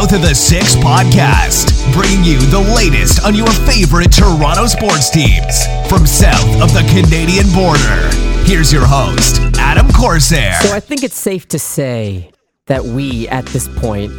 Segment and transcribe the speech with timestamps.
[0.00, 5.66] South of the Six podcast, bringing you the latest on your favorite Toronto sports teams
[5.90, 8.08] from south of the Canadian border.
[8.48, 10.58] Here's your host, Adam Corsair.
[10.62, 12.30] So I think it's safe to say
[12.66, 14.10] that we, at this point,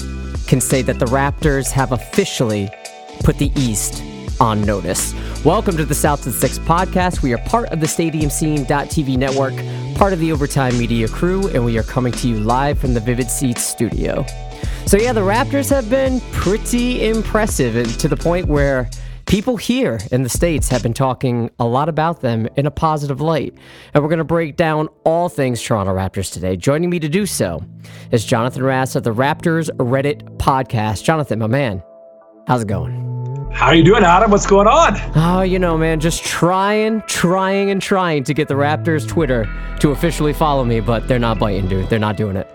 [0.46, 2.70] can say that the Raptors have officially
[3.24, 4.04] put the East
[4.40, 5.16] on notice.
[5.44, 7.24] Welcome to the South of the Six podcast.
[7.24, 9.56] We are part of the Stadium Scene.tv network,
[9.98, 13.00] part of the Overtime Media crew, and we are coming to you live from the
[13.00, 14.24] Vivid Seats studio.
[14.92, 18.90] So, yeah, the Raptors have been pretty impressive and to the point where
[19.26, 23.22] people here in the States have been talking a lot about them in a positive
[23.22, 23.54] light.
[23.94, 26.58] And we're going to break down all things Toronto Raptors today.
[26.58, 27.64] Joining me to do so
[28.12, 31.06] is Jonathan Rass of the Raptors Reddit podcast.
[31.06, 31.82] Jonathan, my man,
[32.46, 33.50] how's it going?
[33.54, 34.30] How are you doing, Adam?
[34.30, 34.98] What's going on?
[35.16, 39.48] Oh, you know, man, just trying, trying, and trying to get the Raptors Twitter
[39.80, 41.88] to officially follow me, but they're not biting, dude.
[41.88, 42.54] They're not doing it.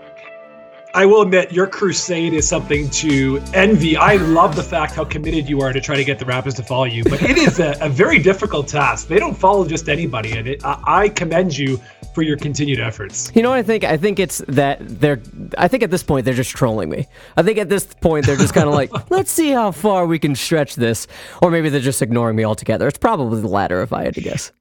[0.97, 3.95] I will admit, your crusade is something to envy.
[3.95, 6.63] I love the fact how committed you are to try to get the Raptors to
[6.63, 9.07] follow you, but it is a, a very difficult task.
[9.07, 11.79] They don't follow just anybody, and it, I, I commend you
[12.15, 13.31] for your continued efforts.
[13.35, 13.83] You know what I think?
[13.83, 15.21] I think it's that they're.
[15.59, 17.05] I think at this point they're just trolling me.
[17.37, 20.17] I think at this point they're just kind of like, let's see how far we
[20.17, 21.05] can stretch this,
[21.43, 22.87] or maybe they're just ignoring me altogether.
[22.87, 24.51] It's probably the latter, if I had to guess.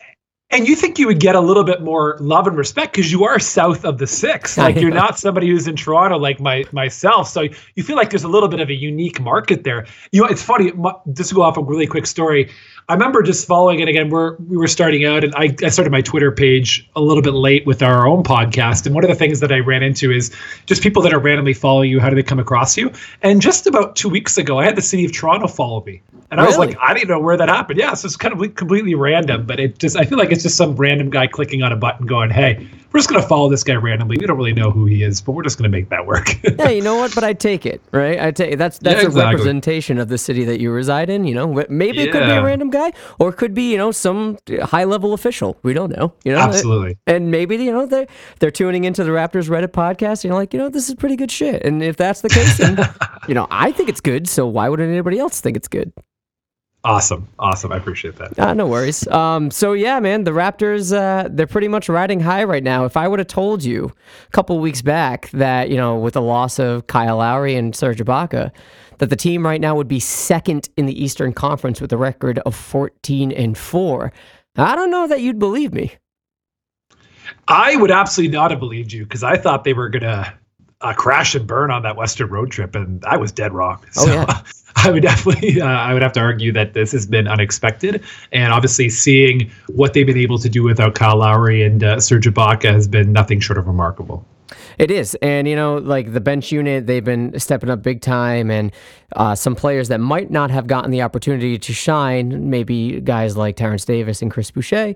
[0.50, 3.24] And you think you would get a little bit more love and respect because you
[3.24, 4.56] are south of the six.
[4.66, 7.28] Like you're not somebody who's in Toronto like my myself.
[7.28, 7.42] So
[7.74, 9.86] you feel like there's a little bit of a unique market there.
[10.10, 10.72] You know, it's funny.
[11.12, 12.50] Just to go off a really quick story.
[12.88, 14.10] I remember just following it again.
[14.10, 17.34] We're we were starting out, and I, I started my Twitter page a little bit
[17.34, 18.86] late with our own podcast.
[18.86, 20.34] And one of the things that I ran into is
[20.66, 22.00] just people that are randomly following you.
[22.00, 22.92] How do they come across you?
[23.22, 26.02] And just about two weeks ago, I had the city of Toronto follow me.
[26.30, 26.54] And really?
[26.54, 27.78] I was like, I didn't know where that happened.
[27.78, 30.56] Yeah, so it's kind of completely random, but it just I feel like it's just
[30.56, 33.74] some random guy clicking on a button going, "Hey, we're just gonna follow this guy
[33.74, 34.18] randomly.
[34.20, 36.68] We don't really know who he is, but we're just gonna make that work." yeah,
[36.68, 37.14] you know what?
[37.14, 38.20] But I take it, right?
[38.20, 39.22] I take that's that's yeah, exactly.
[39.22, 41.26] a representation of the city that you reside in.
[41.26, 43.90] You know, maybe it could be a random guy, or it could be you know
[43.90, 45.56] some high level official.
[45.62, 46.12] We don't know.
[46.24, 46.98] You know, absolutely.
[47.06, 48.06] And maybe you know they
[48.38, 50.22] they're tuning into the Raptors Reddit podcast.
[50.22, 51.64] You know, like you know this is pretty good shit.
[51.64, 52.78] And if that's the case, then
[53.28, 54.28] you know I think it's good.
[54.28, 55.92] So why wouldn't anybody else think it's good?
[56.86, 57.72] Awesome, awesome.
[57.72, 58.38] I appreciate that.
[58.38, 59.08] Uh, no worries.
[59.08, 62.84] Um, so yeah, man, the Raptors uh, they're pretty much riding high right now.
[62.84, 63.92] If I would have told you
[64.28, 67.98] a couple weeks back that you know with the loss of Kyle Lowry and Serge
[67.98, 68.52] Ibaka,
[68.98, 72.38] that the team right now would be second in the Eastern Conference with a record
[72.46, 74.12] of fourteen and four,
[74.54, 75.96] I don't know that you'd believe me.
[77.48, 80.32] I would absolutely not have believed you because I thought they were gonna
[80.80, 83.82] uh, crash and burn on that Western road trip, and I was dead wrong.
[83.92, 84.42] So, oh yeah.
[84.76, 88.52] I would definitely, uh, I would have to argue that this has been unexpected, and
[88.52, 92.72] obviously seeing what they've been able to do without Kyle Lowry and uh, Serge Ibaka
[92.72, 94.26] has been nothing short of remarkable.
[94.78, 98.50] It is, and you know, like the bench unit, they've been stepping up big time,
[98.50, 98.70] and
[99.16, 103.56] uh, some players that might not have gotten the opportunity to shine, maybe guys like
[103.56, 104.94] Terence Davis and Chris Boucher,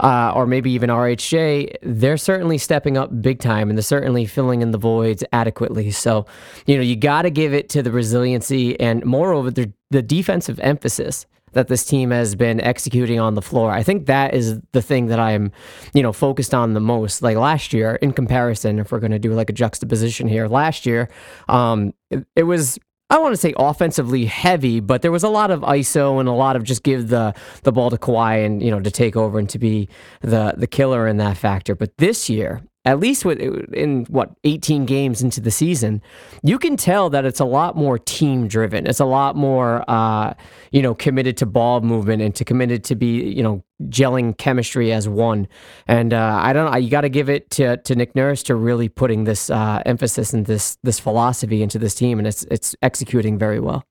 [0.00, 4.62] uh, or maybe even RHJ, they're certainly stepping up big time and they're certainly filling
[4.62, 5.90] in the voids adequately.
[5.90, 6.26] So,
[6.66, 10.58] you know, you got to give it to the resiliency and moreover, the, the defensive
[10.60, 13.72] emphasis that this team has been executing on the floor.
[13.72, 15.50] I think that is the thing that I'm,
[15.92, 17.22] you know, focused on the most.
[17.22, 20.86] Like last year, in comparison, if we're going to do like a juxtaposition here, last
[20.86, 21.08] year,
[21.48, 22.78] um, it, it was
[23.10, 26.32] I want to say offensively heavy, but there was a lot of ISO and a
[26.32, 27.34] lot of just give the
[27.64, 29.88] the ball to Kawhi and you know to take over and to be
[30.20, 31.74] the the killer in that factor.
[31.74, 36.00] But this year, at least with in what 18 games into the season,
[36.42, 38.86] you can tell that it's a lot more team driven.
[38.86, 40.32] It's a lot more uh,
[40.72, 44.92] you know committed to ball movement and to committed to be you know gelling chemistry
[44.92, 45.46] as one.
[45.86, 48.54] And uh, I don't know, you got to give it to to Nick Nurse to
[48.54, 52.74] really putting this uh, emphasis and this this philosophy into this team, and it's it's
[52.82, 53.84] executing very well.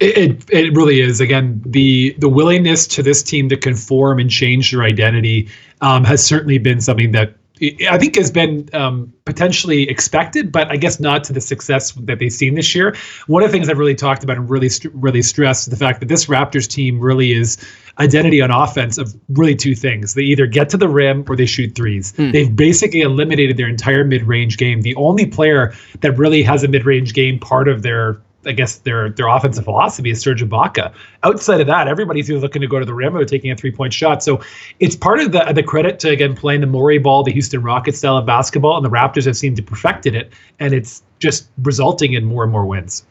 [0.00, 1.20] It, it, it really is.
[1.20, 5.48] Again, the the willingness to this team to conform and change their identity
[5.80, 10.76] um, has certainly been something that I think has been um, potentially expected, but I
[10.76, 12.96] guess not to the success that they've seen this year.
[13.26, 16.00] One of the things I've really talked about and really really stressed is the fact
[16.00, 17.58] that this Raptors team really is
[17.98, 20.14] identity on offense of really two things.
[20.14, 22.12] They either get to the rim or they shoot threes.
[22.12, 22.32] Mm.
[22.32, 24.82] They've basically eliminated their entire mid-range game.
[24.82, 29.10] The only player that really has a mid-range game part of their I guess their
[29.10, 30.92] their offensive philosophy is Serge Ibaka.
[31.22, 33.70] Outside of that, everybody's either looking to go to the rim or taking a three
[33.70, 34.22] point shot.
[34.22, 34.40] So
[34.80, 37.98] it's part of the the credit to again playing the Morey ball, the Houston Rockets
[37.98, 42.14] style of basketball, and the Raptors have seemed to perfected it, and it's just resulting
[42.14, 43.04] in more and more wins.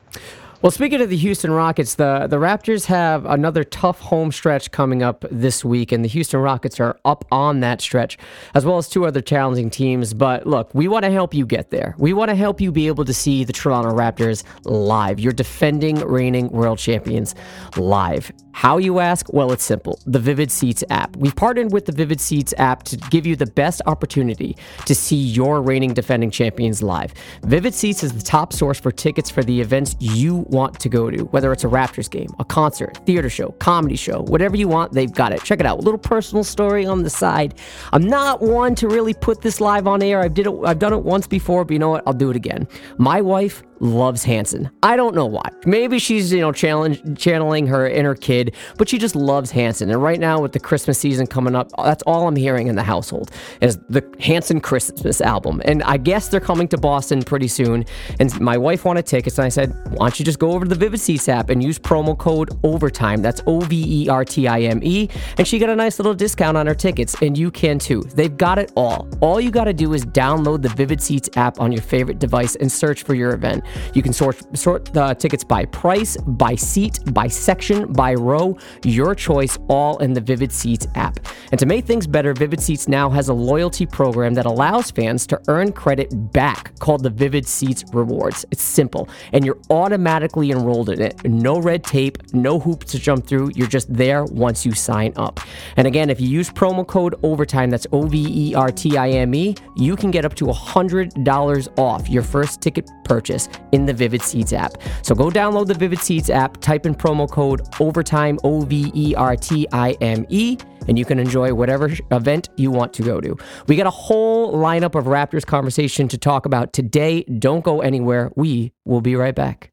[0.59, 5.03] Well, speaking of the Houston Rockets, the, the Raptors have another tough home stretch coming
[5.03, 8.17] up this week, and the Houston Rockets are up on that stretch,
[8.55, 10.15] as well as two other challenging teams.
[10.15, 11.93] But look, we want to help you get there.
[11.99, 15.19] We want to help you be able to see the Toronto Raptors live.
[15.19, 17.35] You're defending reigning world champions
[17.75, 18.31] live.
[18.51, 19.31] How you ask?
[19.31, 19.99] Well, it's simple.
[20.07, 21.15] The Vivid Seats app.
[21.15, 24.57] We've partnered with the Vivid Seats app to give you the best opportunity
[24.87, 27.13] to see your reigning defending champions live.
[27.43, 31.09] Vivid Seats is the top source for tickets for the events you want to go
[31.09, 34.93] to, whether it's a Raptors game, a concert, theater show, comedy show, whatever you want,
[34.93, 35.43] they've got it.
[35.43, 35.79] Check it out.
[35.79, 37.53] A little personal story on the side.
[37.93, 40.21] I'm not one to really put this live on air.
[40.21, 42.03] I've did it I've done it once before, but you know what?
[42.05, 42.67] I'll do it again.
[42.97, 44.69] My wife loves Hanson.
[44.83, 45.49] I don't know why.
[45.65, 49.89] Maybe she's, you know, channeling her inner kid, but she just loves Hanson.
[49.89, 52.83] And right now with the Christmas season coming up, that's all I'm hearing in the
[52.83, 53.31] household
[53.61, 55.61] is the Hanson Christmas album.
[55.65, 57.85] And I guess they're coming to Boston pretty soon.
[58.19, 60.69] And my wife wanted tickets and I said, "Why don't you just go over to
[60.69, 63.21] the Vivid Seats app and use promo code OVERTIME.
[63.21, 66.13] That's O V E R T I M E, and she got a nice little
[66.13, 68.01] discount on her tickets and you can too.
[68.15, 69.07] They've got it all.
[69.21, 72.55] All you got to do is download the Vivid Seats app on your favorite device
[72.55, 73.63] and search for your event.
[73.93, 79.15] You can sort sort the tickets by price, by seat, by section, by row, your
[79.15, 81.19] choice, all in the Vivid Seats app.
[81.51, 85.25] And to make things better, Vivid Seats now has a loyalty program that allows fans
[85.27, 88.45] to earn credit back called the Vivid Seats Rewards.
[88.51, 91.23] It's simple, and you're automatically enrolled in it.
[91.25, 93.51] No red tape, no hoops to jump through.
[93.55, 95.39] You're just there once you sign up.
[95.77, 99.09] And again, if you use promo code OVERTIME, that's O V E R T I
[99.09, 103.93] M E, you can get up to $100 off your first ticket purchase in the
[103.93, 104.77] Vivid Seats app.
[105.01, 109.15] So go download the Vivid Seats app, type in promo code OVERTIME, O V E
[109.15, 110.57] R T I M E,
[110.87, 113.37] and you can enjoy whatever event you want to go to.
[113.67, 117.23] We got a whole lineup of Raptors conversation to talk about today.
[117.23, 118.31] Don't go anywhere.
[118.35, 119.71] We will be right back.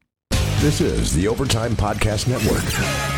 [0.59, 3.14] This is the Overtime Podcast Network.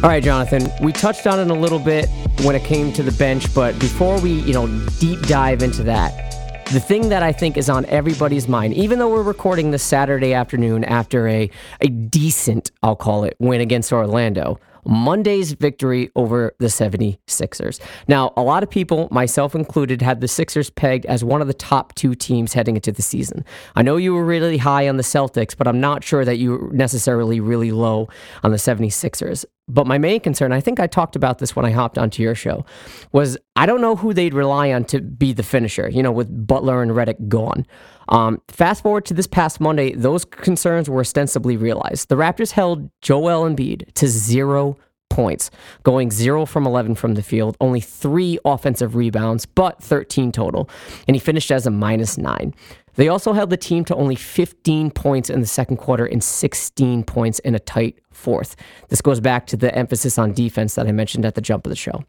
[0.00, 2.08] All right, Jonathan, we touched on it a little bit
[2.44, 4.68] when it came to the bench, but before we, you know,
[5.00, 9.08] deep dive into that, the thing that I think is on everybody's mind, even though
[9.08, 11.50] we're recording this Saturday afternoon after a,
[11.80, 17.78] a decent, I'll call it, win against Orlando, Monday's victory over the 76ers.
[18.08, 21.52] Now, a lot of people, myself included, had the Sixers pegged as one of the
[21.52, 23.44] top two teams heading into the season.
[23.76, 26.52] I know you were really high on the Celtics, but I'm not sure that you
[26.52, 28.08] were necessarily really low
[28.42, 29.44] on the 76ers.
[29.68, 32.34] But my main concern, I think I talked about this when I hopped onto your
[32.34, 32.64] show,
[33.12, 36.46] was I don't know who they'd rely on to be the finisher, you know, with
[36.46, 37.66] Butler and Redick gone.
[38.08, 42.08] Um, fast forward to this past Monday, those concerns were ostensibly realized.
[42.08, 44.76] The Raptors held Joel Embiid to zero
[45.10, 45.50] points,
[45.82, 50.68] going zero from 11 from the field, only three offensive rebounds, but 13 total.
[51.06, 52.54] And he finished as a minus nine.
[52.98, 57.04] They also held the team to only 15 points in the second quarter and 16
[57.04, 58.56] points in a tight fourth.
[58.88, 61.70] This goes back to the emphasis on defense that I mentioned at the jump of
[61.70, 62.02] the show.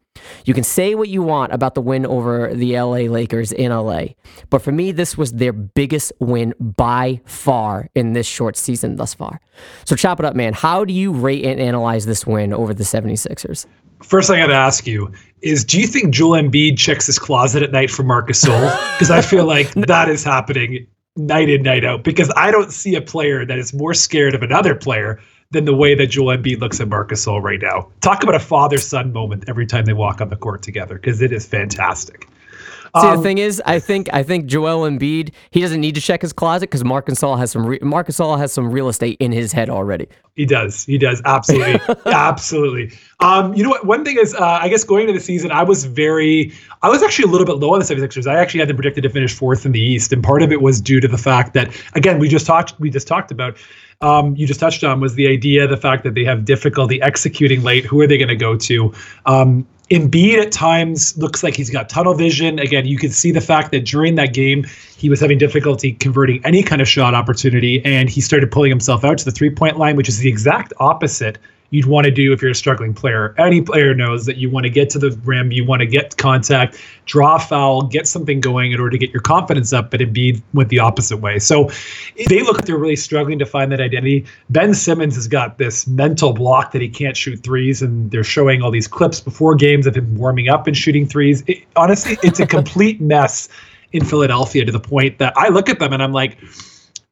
[0.45, 4.05] You can say what you want about the win over the LA Lakers in LA,
[4.49, 9.13] but for me, this was their biggest win by far in this short season thus
[9.13, 9.39] far.
[9.85, 10.53] So, chop it up, man.
[10.53, 13.67] How do you rate and analyze this win over the 76ers?
[14.03, 17.63] First, I got to ask you is do you think Joel Embiid checks his closet
[17.63, 18.93] at night for Marcus Gasol?
[18.99, 22.03] Because I feel like that is happening night in, night out.
[22.03, 25.73] Because I don't see a player that is more scared of another player than the
[25.73, 27.89] way that Joel Embiid looks at Marcus Gasol right now.
[28.01, 31.21] Talk about a father son moment every time they walk on the court together because
[31.21, 32.27] it is fantastic.
[32.99, 36.01] See, um, the thing is, I think I think Joel Embiid he doesn't need to
[36.01, 39.17] check his closet because Marc Gasol has some re- Marc Gasol has some real estate
[39.19, 40.07] in his head already.
[40.35, 40.85] He does.
[40.85, 41.21] He does.
[41.25, 41.95] Absolutely.
[42.05, 42.97] absolutely.
[43.19, 43.85] Um, you know what?
[43.85, 47.03] One thing is, uh, I guess going into the season, I was very, I was
[47.03, 48.25] actually a little bit low on the 76ers.
[48.25, 50.61] I actually had them predicted to finish fourth in the East, and part of it
[50.61, 53.57] was due to the fact that, again, we just talked, we just talked about
[54.01, 57.63] um, you just touched on was the idea, the fact that they have difficulty executing
[57.63, 57.83] late.
[57.85, 58.93] Who are they going to go to?
[59.25, 62.59] Um, Embiid at times looks like he's got tunnel vision.
[62.59, 64.65] Again, you can see the fact that during that game,
[64.97, 69.03] he was having difficulty converting any kind of shot opportunity, and he started pulling himself
[69.03, 71.39] out to the three point line, which is the exact opposite
[71.71, 73.35] you'd want to do if you're a struggling player.
[73.37, 76.17] Any player knows that you want to get to the rim, you want to get
[76.17, 80.41] contact, draw foul, get something going in order to get your confidence up, but Embiid
[80.53, 81.39] went the opposite way.
[81.39, 81.69] So
[82.27, 84.25] they look like they're really struggling to find that identity.
[84.49, 88.61] Ben Simmons has got this mental block that he can't shoot threes, and they're showing
[88.61, 91.43] all these clips before games of him warming up and shooting threes.
[91.47, 93.49] It, honestly, it's a complete mess
[93.91, 96.37] in Philadelphia to the point that I look at them and I'm like,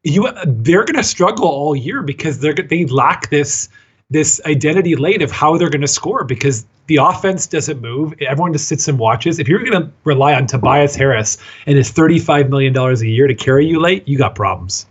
[0.04, 3.68] you they're going to struggle all year because they're they lack this
[4.10, 8.52] this identity late of how they're going to score because the offense doesn't move, everyone
[8.52, 9.38] just sits and watches.
[9.38, 11.36] If you're going to rely on Tobias Harris
[11.66, 14.86] and his $35 million a year to carry you late, you got problems.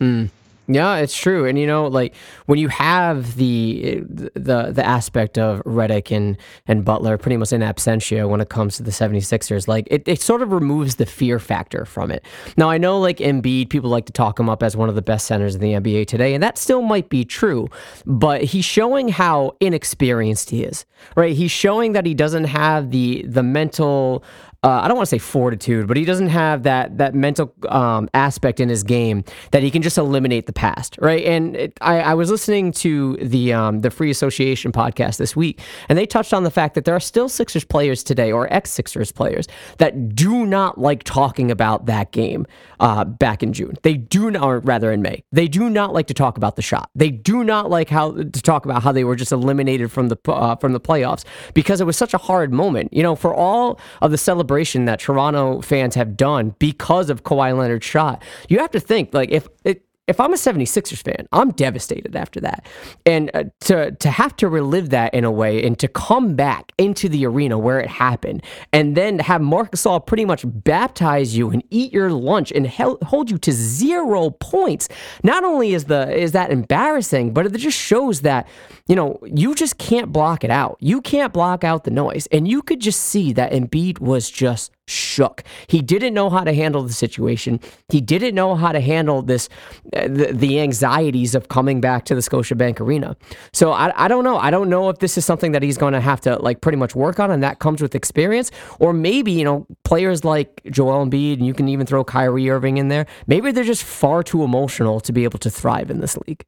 [0.00, 0.28] Mm.
[0.70, 1.46] Yeah, it's true.
[1.46, 6.84] And you know, like when you have the the the aspect of Redick and and
[6.84, 10.42] Butler pretty much in absentia when it comes to the 76ers, like it, it sort
[10.42, 12.22] of removes the fear factor from it.
[12.58, 15.00] Now I know like Embiid, people like to talk him up as one of the
[15.00, 17.68] best centers in the NBA today, and that still might be true,
[18.04, 20.84] but he's showing how inexperienced he is.
[21.16, 21.34] Right?
[21.34, 24.22] He's showing that he doesn't have the the mental
[24.64, 28.08] uh, I don't want to say fortitude, but he doesn't have that that mental um,
[28.12, 29.22] aspect in his game
[29.52, 31.24] that he can just eliminate the past, right?
[31.24, 35.60] And it, I, I, was listening to the um, the Free Association podcast this week,
[35.88, 38.72] and they touched on the fact that there are still Sixers players today, or ex
[38.72, 39.46] Sixers players,
[39.76, 42.44] that do not like talking about that game
[42.80, 43.76] uh, back in June.
[43.84, 46.62] They do not, or rather in May, they do not like to talk about the
[46.62, 46.90] shot.
[46.96, 50.16] They do not like how to talk about how they were just eliminated from the
[50.26, 51.22] uh, from the playoffs
[51.54, 52.92] because it was such a hard moment.
[52.92, 57.22] You know, for all of the celebration celebration that Toronto fans have done because of
[57.22, 58.22] Kawhi Leonard's shot.
[58.48, 62.40] You have to think like if it if I'm a 76ers fan, I'm devastated after
[62.40, 62.66] that.
[63.06, 66.72] And uh, to to have to relive that in a way and to come back
[66.78, 71.50] into the arena where it happened and then have Marc Gasol pretty much baptize you
[71.50, 74.88] and eat your lunch and hel- hold you to zero points.
[75.22, 78.48] Not only is the is that embarrassing, but it just shows that
[78.88, 80.78] you know, you just can't block it out.
[80.80, 82.26] You can't block out the noise.
[82.32, 85.44] And you could just see that Embiid was just shook.
[85.66, 87.60] He didn't know how to handle the situation.
[87.88, 89.48] He didn't know how to handle this,
[89.94, 93.16] uh, the, the, anxieties of coming back to the Scotiabank Arena.
[93.52, 94.38] So I, I don't know.
[94.38, 96.78] I don't know if this is something that he's going to have to like pretty
[96.78, 101.06] much work on, and that comes with experience, or maybe you know players like Joel
[101.06, 103.06] Embiid, and you can even throw Kyrie Irving in there.
[103.26, 106.44] Maybe they're just far too emotional to be able to thrive in this league.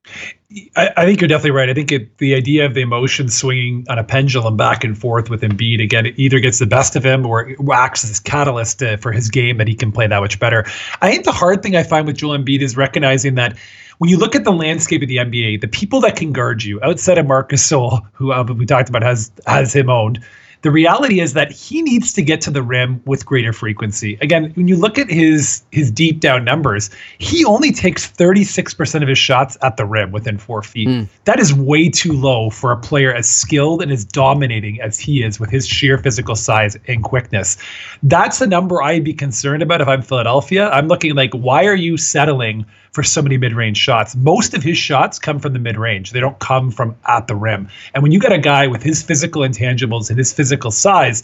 [0.76, 1.70] I, I, think you're definitely right.
[1.70, 5.30] I think it, the idea of the emotion swinging on a pendulum back and forth
[5.30, 8.96] with Embiid again, it either gets the best of him or acts as catalyst uh,
[8.96, 10.64] for his game that he can play that much better.
[11.00, 13.56] I think the hard thing I find with Joel Embiid is recognizing that
[13.98, 16.82] when you look at the landscape of the NBA, the people that can guard you
[16.82, 20.18] outside of Marcus Gasol, who uh, we talked about has has him owned,
[20.62, 24.18] the reality is that he needs to get to the rim with greater frequency.
[24.20, 29.08] Again, when you look at his his deep down numbers, he only takes 36% of
[29.08, 30.88] his shots at the rim within four feet.
[30.88, 31.08] Mm.
[31.24, 35.22] That is way too low for a player as skilled and as dominating as he
[35.22, 37.56] is with his sheer physical size and quickness.
[38.02, 40.68] That's the number I'd be concerned about if I'm Philadelphia.
[40.70, 44.16] I'm looking like, why are you settling for so many mid-range shots.
[44.16, 46.12] Most of his shots come from the mid-range.
[46.12, 47.68] They don't come from at the rim.
[47.94, 51.22] And when you got a guy with his physical intangibles and his physical size,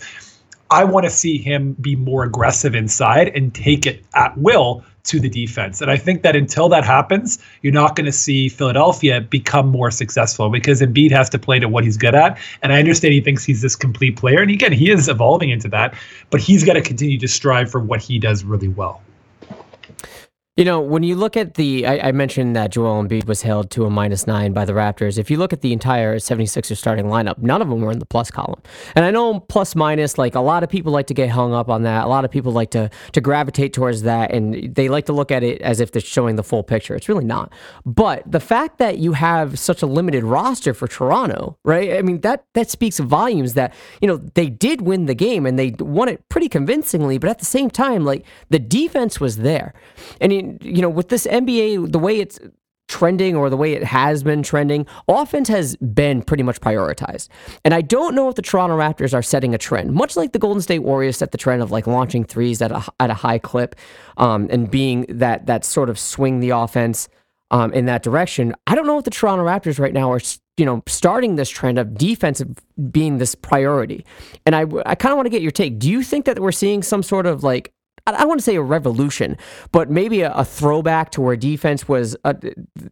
[0.70, 5.20] I want to see him be more aggressive inside and take it at will to
[5.20, 5.80] the defense.
[5.80, 9.92] And I think that until that happens, you're not going to see Philadelphia become more
[9.92, 12.38] successful because Embiid has to play to what he's good at.
[12.62, 14.42] And I understand he thinks he's this complete player.
[14.42, 15.94] And again, he is evolving into that,
[16.30, 19.00] but he's got to continue to strive for what he does really well.
[20.56, 23.70] You know, when you look at the, I, I, mentioned that Joel Embiid was held
[23.72, 25.18] to a minus nine by the Raptors.
[25.18, 28.06] If you look at the entire 76ers starting lineup, none of them were in the
[28.06, 28.62] plus column.
[28.94, 31.68] And I know plus minus, like a lot of people like to get hung up
[31.68, 32.06] on that.
[32.06, 35.30] A lot of people like to to gravitate towards that, and they like to look
[35.30, 36.94] at it as if they're showing the full picture.
[36.94, 37.52] It's really not.
[37.84, 41.98] But the fact that you have such a limited roster for Toronto, right?
[41.98, 43.52] I mean, that that speaks volumes.
[43.52, 47.28] That you know they did win the game and they won it pretty convincingly, but
[47.28, 49.75] at the same time, like the defense was there,
[50.18, 50.32] and.
[50.32, 52.38] You, you know, with this NBA, the way it's
[52.88, 57.28] trending or the way it has been trending, offense has been pretty much prioritized.
[57.64, 60.38] And I don't know if the Toronto Raptors are setting a trend, much like the
[60.38, 63.38] Golden State Warriors set the trend of like launching threes at a at a high
[63.38, 63.74] clip,
[64.16, 67.08] um, and being that that sort of swing the offense
[67.50, 68.54] um, in that direction.
[68.66, 70.20] I don't know if the Toronto Raptors right now are
[70.56, 72.48] you know starting this trend of defensive
[72.90, 74.04] being this priority.
[74.44, 75.78] And I I kind of want to get your take.
[75.78, 77.72] Do you think that we're seeing some sort of like
[78.06, 79.36] I don't want to say a revolution,
[79.72, 82.36] but maybe a, a throwback to where defense was, a,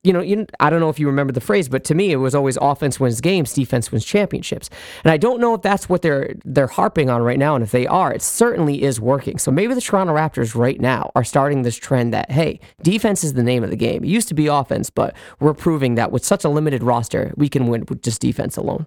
[0.02, 2.16] you know, you, I don't know if you remember the phrase, but to me it
[2.16, 4.70] was always offense wins games, defense wins championships.
[5.04, 7.70] And I don't know if that's what they're they're harping on right now, and if
[7.70, 9.38] they are, it certainly is working.
[9.38, 13.34] So maybe the Toronto Raptors right now are starting this trend that hey, defense is
[13.34, 14.02] the name of the game.
[14.02, 17.48] It used to be offense, but we're proving that with such a limited roster, we
[17.48, 18.86] can win with just defense alone.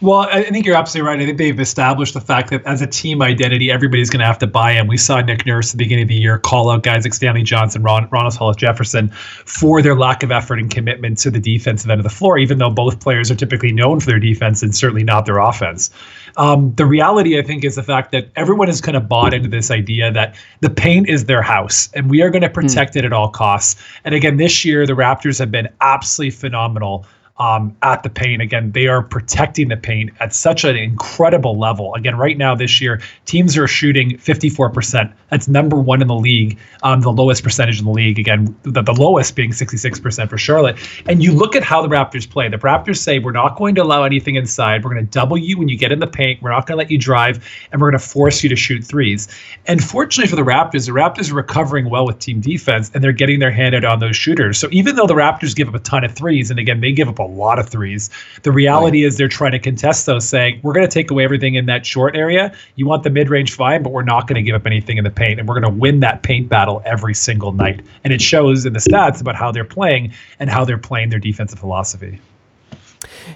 [0.00, 1.20] Well, I think you're absolutely right.
[1.20, 4.38] I think they've established the fact that as a team identity, everybody's going to have
[4.38, 4.86] to buy in.
[4.86, 7.42] We saw Nick Nurse at the beginning of the year call out guys like Stanley
[7.42, 11.90] Johnson, Ron, Ron Hollis Jefferson for their lack of effort and commitment to the defensive
[11.90, 14.74] end of the floor, even though both players are typically known for their defense and
[14.74, 15.90] certainly not their offense.
[16.36, 19.48] Um, the reality, I think, is the fact that everyone has kind of bought into
[19.48, 22.98] this idea that the paint is their house and we are going to protect mm.
[22.98, 23.80] it at all costs.
[24.04, 27.06] And again, this year, the Raptors have been absolutely phenomenal
[27.40, 28.42] um, at the paint.
[28.42, 31.94] Again, they are protecting the paint at such an incredible level.
[31.94, 35.10] Again, right now this year, teams are shooting 54%.
[35.30, 38.18] That's number one in the league, um, the lowest percentage in the league.
[38.18, 40.76] Again, the, the lowest being 66% for Charlotte.
[41.06, 42.46] And you look at how the Raptors play.
[42.50, 44.84] The Raptors say, we're not going to allow anything inside.
[44.84, 46.42] We're going to double you when you get in the paint.
[46.42, 47.42] We're not going to let you drive,
[47.72, 49.28] and we're going to force you to shoot threes.
[49.66, 53.12] And fortunately for the Raptors, the Raptors are recovering well with team defense, and they're
[53.12, 54.58] getting their hand out on those shooters.
[54.58, 57.08] So even though the Raptors give up a ton of threes, and again, they give
[57.08, 58.10] up a lot of threes.
[58.42, 59.08] The reality right.
[59.08, 61.86] is they're trying to contest those, saying, we're going to take away everything in that
[61.86, 62.54] short area.
[62.74, 65.04] You want the mid range fine, but we're not going to give up anything in
[65.04, 65.40] the paint.
[65.40, 67.80] And we're going to win that paint battle every single night.
[68.04, 71.18] And it shows in the stats about how they're playing and how they're playing their
[71.18, 72.20] defensive philosophy.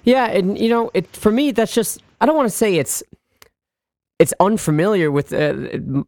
[0.04, 0.26] Yeah.
[0.26, 3.02] And, you know, it for me, that's just, I don't want to say it's
[4.21, 5.54] it's unfamiliar with uh,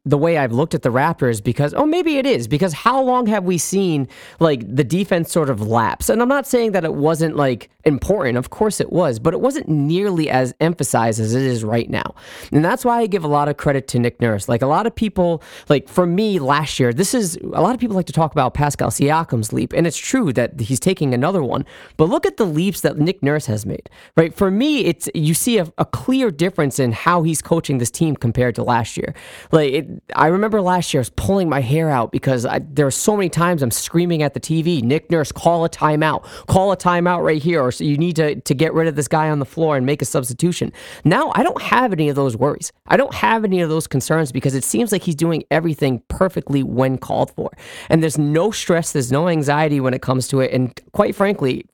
[0.04, 3.26] the way I've looked at the Raptors because oh maybe it is because how long
[3.26, 4.06] have we seen
[4.38, 6.08] like the defense sort of lapse?
[6.08, 8.38] And I'm not saying that it wasn't like important.
[8.38, 12.14] Of course it was but it wasn't nearly as emphasized as it is right now.
[12.52, 14.48] And that's why I give a lot of credit to Nick Nurse.
[14.48, 17.80] Like a lot of people like for me last year this is a lot of
[17.80, 21.42] people like to talk about Pascal Siakam's leap and it's true that he's taking another
[21.42, 21.64] one
[21.96, 24.32] but look at the leaps that Nick Nurse has made right?
[24.32, 28.14] For me it's you see a, a clear difference in how he's coaching this team
[28.14, 29.14] compared to last year.
[29.52, 32.86] Like it, I remember last year I was pulling my hair out because I, there
[32.86, 36.72] are so many times I'm screaming at the TV, Nick Nurse, call a timeout, call
[36.72, 39.30] a timeout right here, or so you need to to get rid of this guy
[39.30, 40.72] on the floor and make a substitution.
[41.04, 42.72] Now I don't have any of those worries.
[42.86, 46.62] I don't have any of those concerns because it seems like he's doing everything perfectly
[46.62, 47.50] when called for,
[47.88, 51.66] and there's no stress, there's no anxiety when it comes to it, and quite frankly,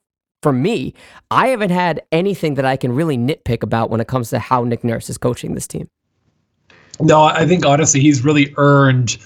[0.42, 0.92] for me,
[1.30, 4.64] I haven't had anything that I can really nitpick about when it comes to how
[4.64, 5.88] Nick Nurse is coaching this team.
[7.02, 9.18] No, I think honestly, he's really earned.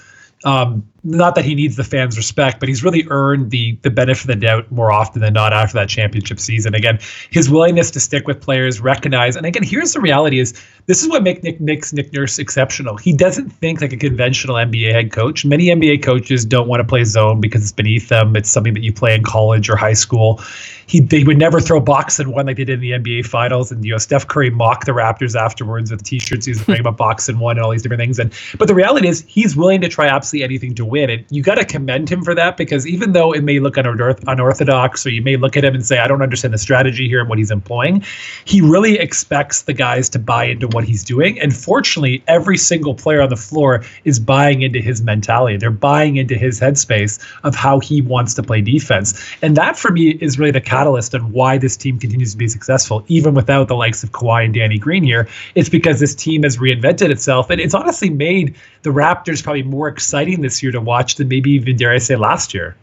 [0.43, 4.23] Um, not that he needs the fans' respect, but he's really earned the the benefit
[4.23, 6.75] of the doubt more often than not after that championship season.
[6.75, 6.99] Again,
[7.29, 10.53] his willingness to stick with players, recognize, and again, here's the reality: is
[10.85, 12.97] this is what make Nick makes Nick Nurse exceptional.
[12.97, 15.45] He doesn't think like a conventional NBA head coach.
[15.45, 18.35] Many NBA coaches don't want to play zone because it's beneath them.
[18.35, 20.41] It's something that you play in college or high school
[20.87, 23.71] he they would never throw box and one like they did in the NBA finals.
[23.71, 26.45] And you know, Steph Curry mocked the Raptors afterwards with t-shirts.
[26.45, 28.17] He was talking about box and one and all these different things.
[28.17, 31.09] And but the reality is he's willing to try absolutely anything to win.
[31.09, 35.05] And you got to commend him for that because even though it may look unorthodox
[35.05, 37.29] or you may look at him and say, I don't understand the strategy here and
[37.29, 38.03] what he's employing,
[38.45, 41.39] he really expects the guys to buy into what he's doing.
[41.39, 45.57] And fortunately, every single player on the floor is buying into his mentality.
[45.57, 49.19] They're buying into his headspace of how he wants to play defense.
[49.41, 52.47] And that for me is really the catalyst on why this team continues to be
[52.47, 55.27] successful, even without the likes of Kawhi and Danny Green here.
[55.55, 59.87] It's because this team has reinvented itself, and it's honestly made the Raptors probably more
[59.87, 62.75] exciting this year to watch than maybe even dare I say last year.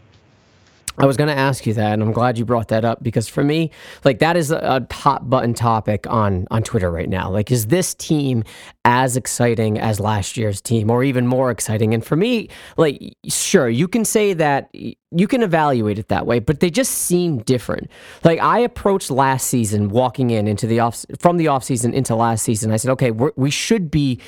[0.97, 3.27] I was going to ask you that, and I'm glad you brought that up because
[3.27, 3.71] for me,
[4.05, 7.29] like that is a, hot button topic on on Twitter right now.
[7.29, 8.43] Like, is this team
[8.85, 11.93] as exciting as last year's team, or even more exciting?
[11.93, 16.39] And for me, like, sure, you can say that you can evaluate it that way,
[16.39, 17.89] but they just seem different.
[18.23, 22.15] Like I approached last season, walking in into the off from the off season into
[22.15, 22.71] last season.
[22.71, 24.19] I said, okay, we should be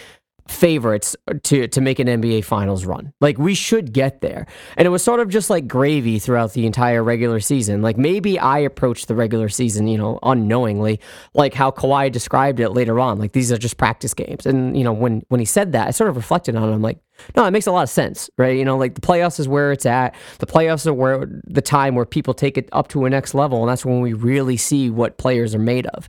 [0.52, 3.14] favorites to to make an NBA finals run.
[3.22, 4.48] Like we should get there.
[4.76, 7.82] And it was sort of just like gravy throughout the entire regular season.
[7.82, 11.00] Like maybe I approached the regular season, you know, unknowingly,
[11.34, 13.20] like how Kawhi described it later on.
[13.20, 14.46] Like these are just practice games.
[14.46, 16.74] And you know, when when he said that, I sort of reflected on it.
[16.74, 17.00] I'm like,
[17.36, 18.58] no, it makes a lot of sense, right?
[18.58, 20.16] You know, like the playoffs is where it's at.
[20.40, 23.62] The playoffs are where the time where people take it up to a next level,
[23.62, 26.08] and that's when we really see what players are made of.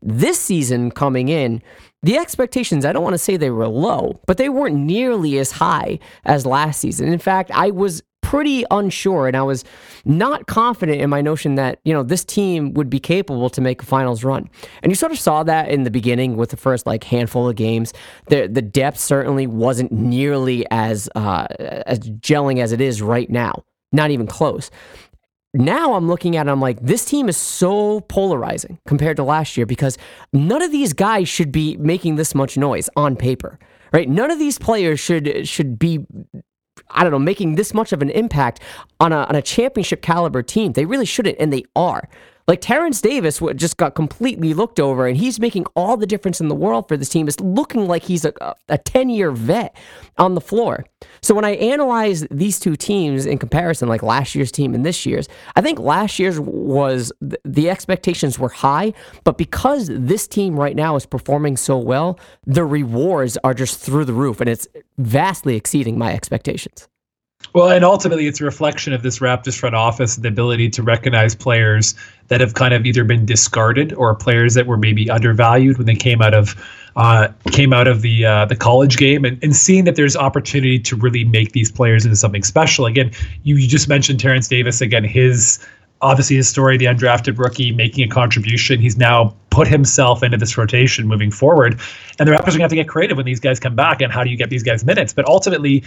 [0.00, 1.62] This season coming in,
[2.02, 5.52] the expectations, I don't want to say they were low, but they weren't nearly as
[5.52, 7.12] high as last season.
[7.12, 9.64] In fact, I was pretty unsure and I was
[10.04, 13.82] not confident in my notion that, you know, this team would be capable to make
[13.82, 14.50] a finals run.
[14.82, 17.56] And you sort of saw that in the beginning with the first like handful of
[17.56, 17.92] games.
[18.26, 23.64] The the depth certainly wasn't nearly as uh, as gelling as it is right now.
[23.92, 24.70] Not even close
[25.58, 29.56] now I'm looking at it, I'm like, this team is so polarizing compared to last
[29.56, 29.98] year because
[30.32, 33.58] none of these guys should be making this much noise on paper,
[33.92, 34.08] right?
[34.08, 36.06] None of these players should should be
[36.90, 38.60] I don't know, making this much of an impact
[39.00, 40.72] on a on a championship caliber team.
[40.72, 42.08] They really shouldn't, and they are.
[42.48, 46.48] Like Terence Davis just got completely looked over, and he's making all the difference in
[46.48, 47.28] the world for this team.
[47.28, 48.32] It's looking like he's a,
[48.70, 49.76] a 10 year vet
[50.16, 50.86] on the floor.
[51.20, 55.04] So when I analyze these two teams in comparison, like last year's team and this
[55.04, 60.74] year's, I think last year's was the expectations were high, but because this team right
[60.74, 65.54] now is performing so well, the rewards are just through the roof, and it's vastly
[65.54, 66.88] exceeding my expectations.
[67.54, 71.34] Well, and ultimately, it's a reflection of this Raptors front office, the ability to recognize
[71.34, 71.94] players
[72.28, 75.94] that have kind of either been discarded or players that were maybe undervalued when they
[75.94, 76.54] came out of
[76.96, 80.78] uh, came out of the uh, the college game, and, and seeing that there's opportunity
[80.78, 82.86] to really make these players into something special.
[82.86, 83.12] Again,
[83.44, 84.80] you, you just mentioned Terence Davis.
[84.80, 85.64] Again, his
[86.00, 88.80] obviously his story, the undrafted rookie making a contribution.
[88.80, 91.80] He's now put himself into this rotation moving forward.
[92.18, 94.00] And the Raptors are going to have to get creative when these guys come back
[94.00, 95.12] and how do you get these guys minutes?
[95.12, 95.82] But ultimately,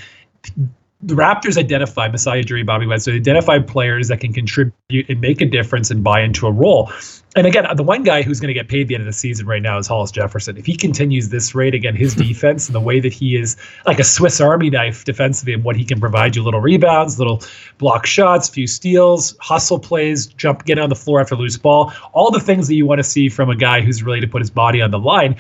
[1.04, 3.06] the Raptors identify Masai Ujiri, Bobby West.
[3.06, 6.52] So they identify players that can contribute and make a difference and buy into a
[6.52, 6.92] role.
[7.36, 9.48] And again, the one guy who's going to get paid the end of the season
[9.48, 10.58] right now is Hollis Jefferson.
[10.58, 14.00] If he continues this rate, again, his defense and the way that he is like
[14.00, 17.42] a Swiss Army knife defensively and what he can provide you little rebounds, little
[17.78, 22.32] block shots, few steals, hustle plays, jump, get on the floor after loose ball, all
[22.32, 24.52] the things that you want to see from a guy who's ready to put his
[24.52, 25.36] body on the line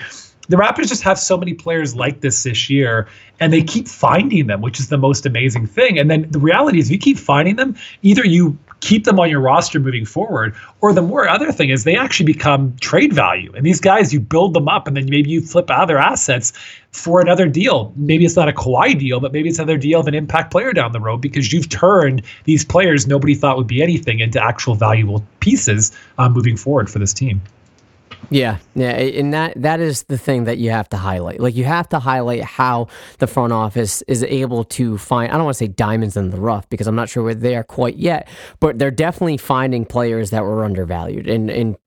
[0.49, 3.08] the Raptors just have so many players like this this year,
[3.39, 5.97] and they keep finding them, which is the most amazing thing.
[5.97, 9.30] And then the reality is, if you keep finding them, either you keep them on
[9.30, 13.51] your roster moving forward, or the more other thing is they actually become trade value.
[13.56, 16.51] And these guys, you build them up, and then maybe you flip out their assets
[16.91, 17.93] for another deal.
[17.95, 20.73] Maybe it's not a Kawhi deal, but maybe it's another deal of an impact player
[20.73, 24.75] down the road because you've turned these players nobody thought would be anything into actual
[24.75, 27.41] valuable pieces um, moving forward for this team.
[28.29, 31.39] Yeah, yeah, and that that is the thing that you have to highlight.
[31.39, 32.88] Like you have to highlight how
[33.19, 35.31] the front office is able to find.
[35.31, 37.55] I don't want to say diamonds in the rough because I'm not sure where they
[37.55, 38.29] are quite yet,
[38.60, 41.77] but they're definitely finding players that were undervalued and and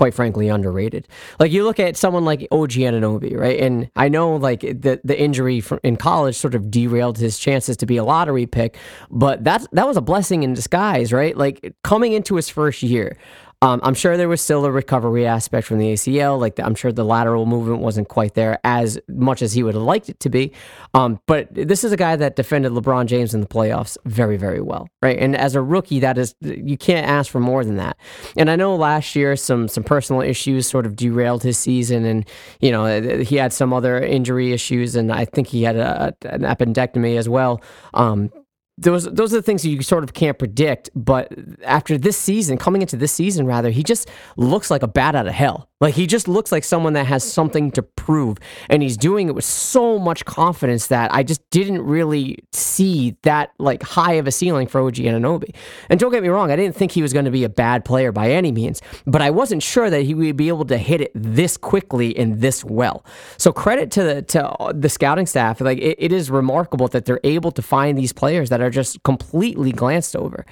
[0.00, 1.06] quite frankly underrated.
[1.38, 3.60] Like you look at someone like OG Anunoby, right?
[3.60, 7.86] And I know like the the injury in college sort of derailed his chances to
[7.86, 8.78] be a lottery pick,
[9.10, 11.36] but that that was a blessing in disguise, right?
[11.36, 13.18] Like coming into his first year.
[13.62, 16.38] Um, I'm sure there was still a recovery aspect from the ACL.
[16.38, 19.82] Like I'm sure the lateral movement wasn't quite there as much as he would have
[19.82, 20.52] liked it to be.
[20.94, 24.62] Um, but this is a guy that defended LeBron James in the playoffs very, very
[24.62, 25.18] well, right?
[25.18, 27.98] And as a rookie, that is you can't ask for more than that.
[28.34, 32.26] And I know last year some some personal issues sort of derailed his season, and
[32.60, 36.42] you know he had some other injury issues, and I think he had a, an
[36.42, 37.60] appendectomy as well.
[37.92, 38.32] Um,
[38.78, 40.90] those those are the things that you sort of can't predict.
[40.94, 41.32] But
[41.64, 45.26] after this season, coming into this season, rather, he just looks like a bat out
[45.26, 45.69] of hell.
[45.80, 48.36] Like he just looks like someone that has something to prove,
[48.68, 53.52] and he's doing it with so much confidence that I just didn't really see that
[53.58, 55.54] like high of a ceiling for OG Anunoby.
[55.88, 57.86] And don't get me wrong, I didn't think he was going to be a bad
[57.86, 61.00] player by any means, but I wasn't sure that he would be able to hit
[61.00, 63.04] it this quickly and this well.
[63.38, 65.62] So credit to the to the scouting staff.
[65.62, 69.02] Like it, it is remarkable that they're able to find these players that are just
[69.02, 70.44] completely glanced over.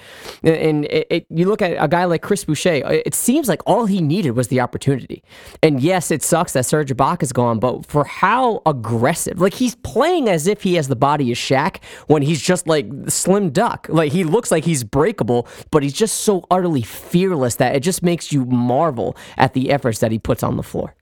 [0.43, 2.81] And, and it, it, you look at a guy like Chris Boucher.
[3.05, 5.18] It seems like all he needed was the opportunity.
[5.63, 10.29] And yes, it sucks that Serge Ibaka's gone, but for how aggressive, like he's playing
[10.29, 13.87] as if he has the body of Shaq when he's just like slim duck.
[13.89, 18.03] Like he looks like he's breakable, but he's just so utterly fearless that it just
[18.03, 20.95] makes you marvel at the efforts that he puts on the floor.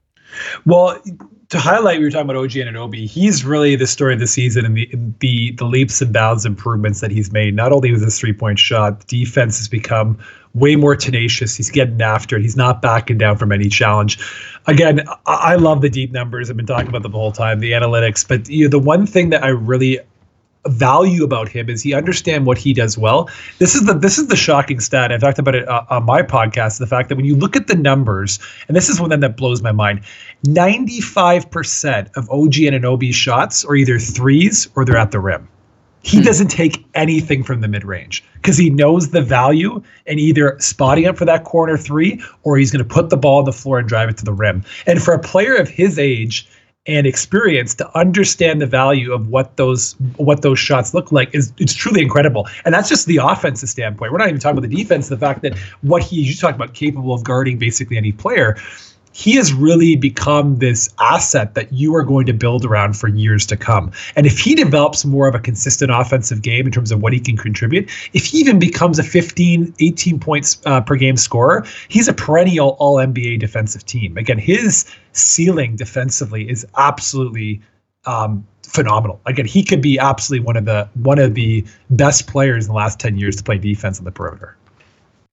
[0.64, 1.00] Well,
[1.48, 3.06] to highlight, we were talking about OG Anunoby.
[3.06, 7.00] He's really the story of the season and the the the leaps and bounds improvements
[7.00, 7.54] that he's made.
[7.54, 10.18] Not only with his three point shot, defense has become
[10.56, 11.54] way more tenacious.
[11.54, 12.42] He's getting after it.
[12.42, 14.18] He's not backing down from any challenge.
[14.66, 16.50] Again, I, love the deep numbers.
[16.50, 18.26] I've been talking about them the whole time, the analytics.
[18.26, 20.00] But you know, the one thing that I really
[20.68, 23.28] value about him is he understand what he does well.
[23.58, 25.12] This is the this is the shocking stat.
[25.12, 26.78] I talked about it uh, on my podcast.
[26.78, 29.62] The fact that when you look at the numbers, and this is one that blows
[29.62, 30.00] my mind,
[30.44, 35.48] ninety five percent of OG Anunoby's shots are either threes or they're at the rim.
[36.02, 36.24] He hmm.
[36.24, 41.06] doesn't take anything from the mid range because he knows the value and either spotting
[41.06, 43.78] up for that corner three or he's going to put the ball on the floor
[43.78, 44.64] and drive it to the rim.
[44.86, 46.48] And for a player of his age
[46.86, 51.52] and experience to understand the value of what those what those shots look like is
[51.58, 52.48] it's truly incredible.
[52.64, 54.12] And that's just the offensive standpoint.
[54.12, 55.08] We're not even talking about the defense.
[55.08, 58.56] The fact that what he you talk about capable of guarding basically any player
[59.16, 63.46] he has really become this asset that you are going to build around for years
[63.46, 63.90] to come.
[64.14, 67.20] And if he develops more of a consistent offensive game in terms of what he
[67.20, 72.08] can contribute, if he even becomes a 15, 18 points uh, per game scorer, he's
[72.08, 74.18] a perennial all NBA defensive team.
[74.18, 77.62] Again, his ceiling defensively is absolutely
[78.04, 79.18] um, phenomenal.
[79.24, 82.76] Again, he could be absolutely one of the one of the best players in the
[82.76, 84.58] last 10 years to play defense on the perimeter.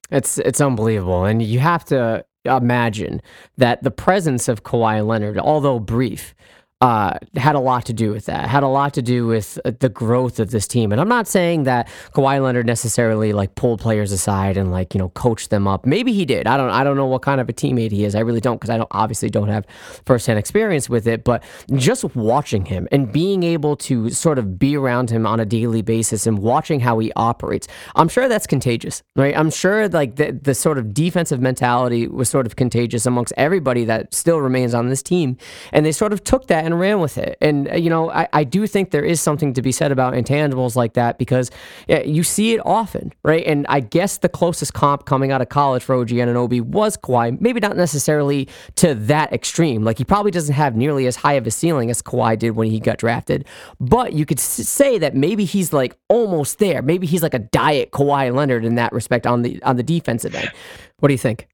[0.09, 3.21] It's it's unbelievable, and you have to imagine
[3.57, 6.35] that the presence of Kawhi Leonard, although brief,
[6.83, 8.49] uh, had a lot to do with that.
[8.49, 10.91] Had a lot to do with uh, the growth of this team.
[10.91, 14.99] And I'm not saying that Kawhi Leonard necessarily like pulled players aside and like you
[14.99, 15.85] know coached them up.
[15.85, 16.45] Maybe he did.
[16.45, 16.69] I don't.
[16.69, 18.15] I don't know what kind of a teammate he is.
[18.15, 19.65] I really don't because I don't obviously don't have
[20.05, 21.23] firsthand experience with it.
[21.23, 21.41] But
[21.73, 25.83] just watching him and being able to sort of be around him on a daily
[25.83, 27.65] basis and watching how he operates,
[27.95, 29.37] I'm sure that's contagious, right?
[29.37, 33.85] I'm sure like the the sort of defensive mentality was sort of contagious amongst everybody
[33.85, 35.37] that still remains on this team,
[35.71, 37.37] and they sort of took that and ran with it.
[37.41, 40.13] And uh, you know, I, I do think there is something to be said about
[40.13, 41.51] intangibles like that because
[41.87, 43.45] yeah, you see it often, right?
[43.45, 47.39] And I guess the closest comp coming out of college for OG Anunoby was Kawhi.
[47.39, 49.83] Maybe not necessarily to that extreme.
[49.83, 52.69] Like he probably doesn't have nearly as high of a ceiling as Kawhi did when
[52.69, 53.45] he got drafted.
[53.79, 56.81] But you could say that maybe he's like almost there.
[56.81, 60.35] Maybe he's like a diet Kawhi Leonard in that respect on the on the defensive
[60.35, 60.51] end.
[60.99, 61.47] What do you think?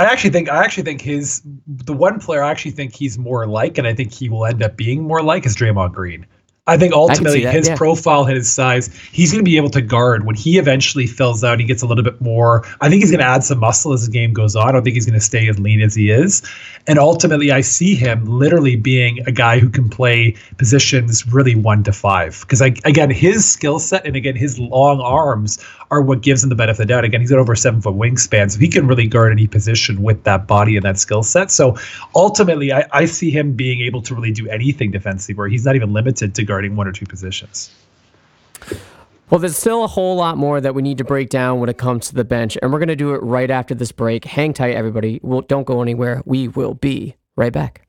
[0.00, 3.46] I actually think I actually think his the one player I actually think he's more
[3.46, 6.26] like, and I think he will end up being more like is Draymond Green.
[6.70, 7.76] I think ultimately I that, his yeah.
[7.76, 11.42] profile, and his size, he's going to be able to guard when he eventually fills
[11.42, 11.58] out.
[11.58, 12.64] He gets a little bit more.
[12.80, 14.68] I think he's going to add some muscle as the game goes on.
[14.68, 16.42] I don't think he's going to stay as lean as he is.
[16.86, 21.82] And ultimately, I see him literally being a guy who can play positions really one
[21.82, 22.40] to five.
[22.42, 25.58] Because again, his skill set and again his long arms
[25.90, 27.04] are what gives him the benefit of the doubt.
[27.04, 30.22] Again, he's got over seven foot wingspan, so he can really guard any position with
[30.22, 31.50] that body and that skill set.
[31.50, 31.76] So
[32.14, 35.74] ultimately, I, I see him being able to really do anything defensively, where he's not
[35.74, 37.70] even limited to guarding one or two positions.
[39.30, 41.78] Well, there's still a whole lot more that we need to break down when it
[41.78, 44.26] comes to the bench, and we're going to do it right after this break.
[44.26, 45.20] Hang tight, everybody.
[45.22, 46.20] We'll, don't go anywhere.
[46.26, 47.86] We will be right back.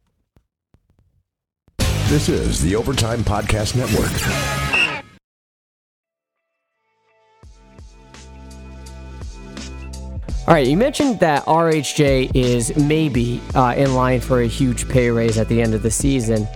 [2.07, 4.11] This is the Overtime Podcast Network.
[10.47, 15.09] All right, you mentioned that RHJ is maybe uh, in line for a huge pay
[15.09, 16.47] raise at the end of the season.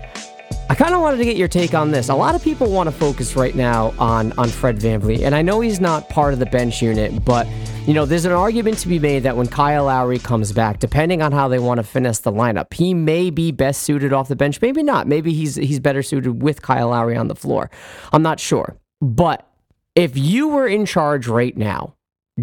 [0.67, 2.09] I kind of wanted to get your take on this.
[2.09, 5.43] A lot of people want to focus right now on on Fred VanVleet, and I
[5.43, 7.47] know he's not part of the bench unit, but
[7.85, 11.21] you know, there's an argument to be made that when Kyle Lowry comes back, depending
[11.21, 14.35] on how they want to finesse the lineup, he may be best suited off the
[14.35, 15.07] bench, maybe not.
[15.07, 17.69] Maybe he's he's better suited with Kyle Lowry on the floor.
[18.11, 18.75] I'm not sure.
[19.01, 19.47] But
[19.93, 21.93] if you were in charge right now,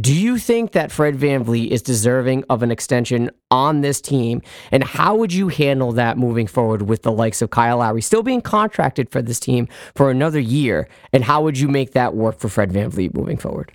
[0.00, 4.40] do you think that Fred VanVleet is deserving of an extension on this team?
[4.70, 8.22] And how would you handle that moving forward with the likes of Kyle Lowry still
[8.22, 10.88] being contracted for this team for another year?
[11.12, 13.72] And how would you make that work for Fred VanVleet moving forward?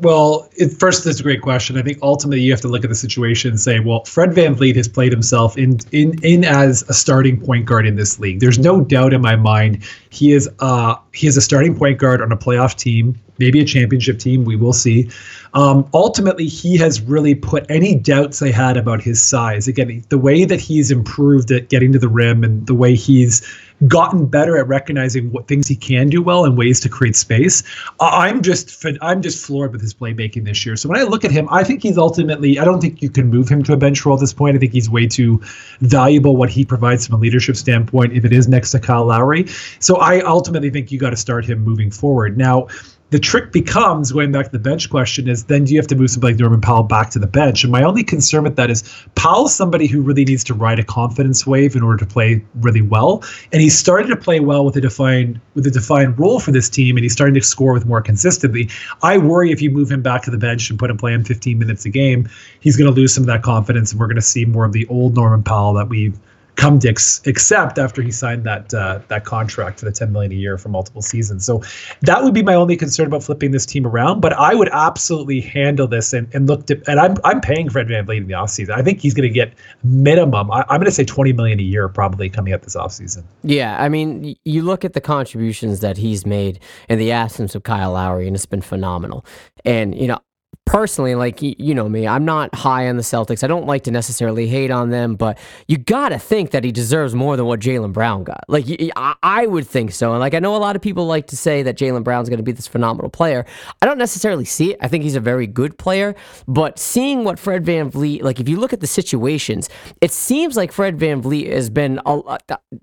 [0.00, 1.76] Well, it, first, that's a great question.
[1.76, 4.74] I think ultimately you have to look at the situation and say, well, Fred VanVleet
[4.76, 8.40] has played himself in in in as a starting point guard in this league.
[8.40, 12.22] There's no doubt in my mind he is uh he is a starting point guard
[12.22, 14.44] on a playoff team, maybe a championship team.
[14.44, 15.10] We will see.
[15.54, 19.66] Um, ultimately, he has really put any doubts I had about his size.
[19.66, 23.42] Again, the way that he's improved at getting to the rim and the way he's
[23.88, 27.62] gotten better at recognizing what things he can do well and ways to create space.
[27.98, 30.76] I'm just I'm just floored with his playmaking this year.
[30.76, 33.28] So when I look at him, I think he's ultimately I don't think you can
[33.28, 34.56] move him to a bench role at this point.
[34.56, 35.40] I think he's way too
[35.80, 39.46] valuable what he provides from a leadership standpoint if it is next to Kyle Lowry.
[39.78, 42.36] So I ultimately think you got to start him moving forward.
[42.36, 42.68] Now,
[43.10, 45.96] the trick becomes going back to the bench question is then do you have to
[45.96, 47.64] move somebody like Norman Powell back to the bench?
[47.64, 48.84] And my only concern with that is
[49.16, 52.82] Powell's somebody who really needs to ride a confidence wave in order to play really
[52.82, 53.22] well.
[53.52, 56.68] And he's started to play well with a defined with a defined role for this
[56.68, 58.70] team, and he's starting to score with more consistency.
[59.02, 61.58] I worry if you move him back to the bench and put him playing 15
[61.58, 62.28] minutes a game,
[62.60, 64.72] he's going to lose some of that confidence, and we're going to see more of
[64.72, 66.18] the old Norman Powell that we've
[66.60, 70.30] come to ex- accept after he signed that uh, that contract for the 10 million
[70.30, 71.46] a year for multiple seasons.
[71.46, 71.62] So
[72.02, 74.20] that would be my only concern about flipping this team around.
[74.20, 77.88] But I would absolutely handle this and, and look to and I'm I'm paying Fred
[77.88, 78.70] VanVleet in the offseason.
[78.70, 80.50] I think he's going to get minimum.
[80.50, 83.24] I, am going to say 20 million a year probably coming up this offseason.
[83.42, 87.62] Yeah, I mean, you look at the contributions that he's made in the absence of
[87.62, 89.24] Kyle Lowry, and it's been phenomenal.
[89.64, 90.18] And you know,
[90.64, 93.42] personally, like you know me, I'm not high on the Celtics.
[93.42, 97.14] I don't like to necessarily hate on them, but you gotta think that he deserves
[97.14, 98.44] more than what Jaylen Brown got.
[98.46, 101.36] Like I would think so, and like I know a lot of people like to
[101.36, 103.44] say that Jaylen Brown's going to be this phenomenal player.
[103.82, 104.78] I don't necessarily see it.
[104.80, 106.14] I think he's a very good player,
[106.46, 109.68] but seeing what Fred VanVleet, like if you look at the situations,
[110.00, 112.38] it seems like Fred VanVleet has been a,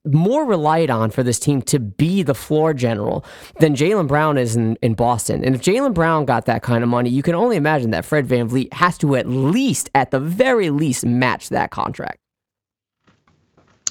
[0.05, 3.23] more relied on for this team to be the floor general
[3.59, 5.43] than Jaylen Brown is in, in Boston.
[5.45, 8.05] And if Jaylen Brown got that kind of money, you can only imagine imagine that
[8.05, 12.17] Fred VanVleet has to at least, at the very least, match that contract.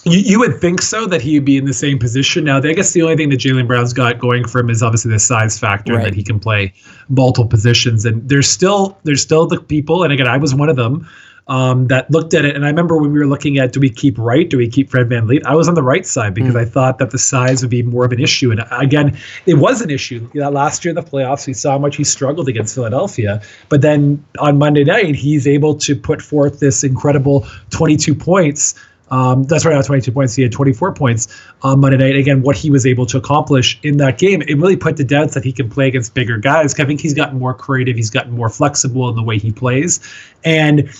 [0.04, 2.44] You, you would think so that he would be in the same position.
[2.44, 5.10] Now, I guess the only thing that Jaylen Brown's got going for him is obviously
[5.10, 6.04] the size factor right.
[6.04, 6.72] that he can play
[7.08, 8.04] multiple positions.
[8.04, 11.08] And there's still there's still the people, and again, I was one of them
[11.48, 12.56] um, that looked at it.
[12.56, 14.90] And I remember when we were looking at do we keep Wright, do we keep
[14.90, 15.44] Fred Van VanVleet?
[15.44, 16.60] I was on the right side because mm.
[16.60, 18.50] I thought that the size would be more of an issue.
[18.50, 20.28] And again, it was an issue.
[20.32, 23.40] You know, last year in the playoffs, we saw how much he struggled against Philadelphia.
[23.68, 28.74] But then on Monday night, he's able to put forth this incredible 22 points.
[29.08, 30.34] Um, that's right, not 22 points.
[30.34, 31.28] He had 24 points
[31.62, 32.16] on Monday night.
[32.16, 35.30] Again, what he was able to accomplish in that game, it really put to doubt
[35.32, 36.78] that he can play against bigger guys.
[36.80, 37.94] I think he's gotten more creative.
[37.94, 40.00] He's gotten more flexible in the way he plays.
[40.44, 40.90] And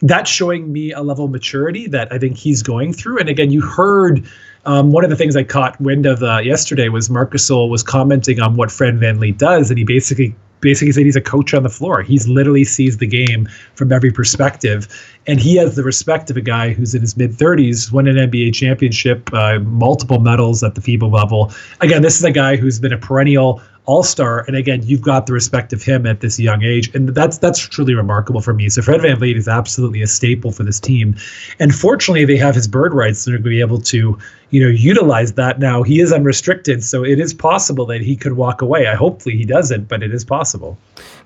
[0.00, 3.18] that's showing me a level of maturity that I think he's going through.
[3.18, 4.26] And again, you heard
[4.66, 7.82] um, one of the things I caught wind of uh, yesterday was Marc Gasol was
[7.82, 11.62] commenting on what Fred VanVleet does, and he basically basically said he's a coach on
[11.62, 12.02] the floor.
[12.02, 14.88] He's literally sees the game from every perspective,
[15.26, 18.16] and he has the respect of a guy who's in his mid 30s, won an
[18.16, 21.52] NBA championship, uh, multiple medals at the FIBA level.
[21.80, 24.44] Again, this is a guy who's been a perennial all star.
[24.46, 26.94] And again, you've got the respect of him at this young age.
[26.94, 28.68] And that's that's truly remarkable for me.
[28.68, 31.14] So Fred Van VanVleet is absolutely a staple for this team.
[31.58, 33.20] And fortunately, they have his bird rights.
[33.20, 34.18] So they're going to be able to,
[34.50, 35.82] you know, utilize that now.
[35.82, 36.84] He is unrestricted.
[36.84, 38.86] So it is possible that he could walk away.
[38.86, 40.76] I hopefully he doesn't, but it is possible.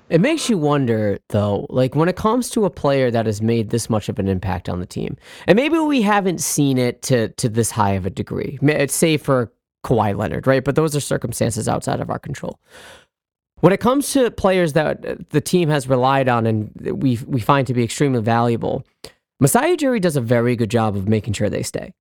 [0.09, 3.69] It makes you wonder, though, like when it comes to a player that has made
[3.69, 5.15] this much of an impact on the team,
[5.47, 8.59] and maybe we haven't seen it to to this high of a degree.
[8.87, 10.63] Say for Kawhi Leonard, right?
[10.63, 12.59] But those are circumstances outside of our control.
[13.59, 17.67] When it comes to players that the team has relied on and we we find
[17.67, 18.83] to be extremely valuable,
[19.39, 21.93] Masai Ujiri does a very good job of making sure they stay.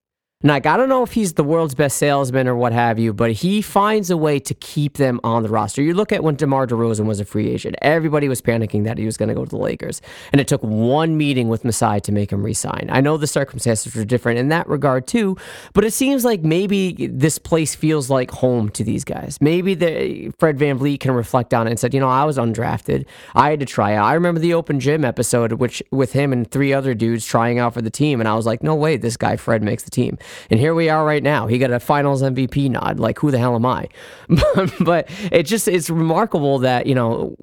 [0.42, 3.30] Like, I don't know if he's the world's best salesman or what have you, but
[3.32, 5.82] he finds a way to keep them on the roster.
[5.82, 9.04] You look at when DeMar DeRozan was a free agent, everybody was panicking that he
[9.04, 10.00] was going to go to the Lakers.
[10.32, 12.88] And it took one meeting with Masai to make him resign.
[12.90, 15.36] I know the circumstances were different in that regard too,
[15.74, 19.36] but it seems like maybe this place feels like home to these guys.
[19.42, 22.38] Maybe the, Fred Van VanVleet can reflect on it and said, you know, I was
[22.38, 23.06] undrafted.
[23.34, 24.06] I had to try out.
[24.06, 27.74] I remember the open gym episode, which with him and three other dudes trying out
[27.74, 28.20] for the team.
[28.20, 30.16] And I was like, no way, this guy, Fred, makes the team.
[30.50, 31.46] And here we are right now.
[31.46, 32.98] He got a finals MVP nod.
[33.00, 33.88] Like, who the hell am I?
[34.80, 37.36] but it just, it's remarkable that, you know,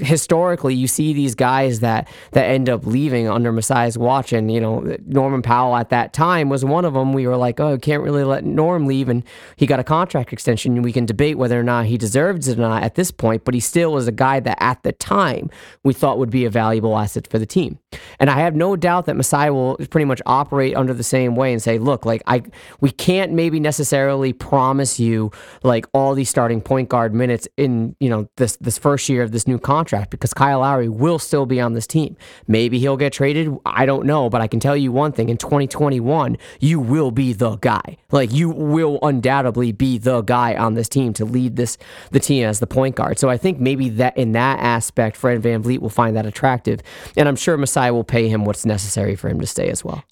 [0.00, 4.60] historically you see these guys that that end up leaving under Masai's watch and you
[4.60, 8.02] know Norman Powell at that time was one of them we were like oh can't
[8.02, 9.24] really let Norm leave and
[9.56, 12.62] he got a contract extension we can debate whether or not he deserves it or
[12.62, 15.50] not at this point but he still was a guy that at the time
[15.82, 17.78] we thought would be a valuable asset for the team
[18.20, 21.52] and I have no doubt that Masai will pretty much operate under the same way
[21.52, 22.42] and say look like I
[22.80, 25.32] we can't maybe necessarily promise you
[25.62, 29.32] like all these starting point guard minutes in you know this this first year of
[29.32, 32.16] this new contract because Kyle Lowry will still be on this team.
[32.46, 33.56] Maybe he'll get traded.
[33.66, 37.32] I don't know, but I can tell you one thing in 2021, you will be
[37.32, 37.96] the guy.
[38.12, 41.76] Like you will undoubtedly be the guy on this team to lead this
[42.12, 43.18] the team as the point guard.
[43.18, 46.80] So I think maybe that in that aspect, Fred Van VanVleet will find that attractive.
[47.16, 47.56] And I'm sure
[47.86, 50.04] Masai will pay him what's necessary for him to stay as well.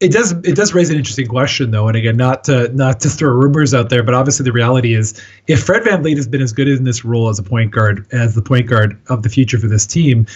[0.00, 3.08] It does it does raise an interesting question though, and again, not to not to
[3.08, 6.42] throw rumors out there, but obviously the reality is if Fred Van VanVleet has been
[6.42, 9.28] as good in this role as a point guard as the point guard of the
[9.28, 10.26] future for this team,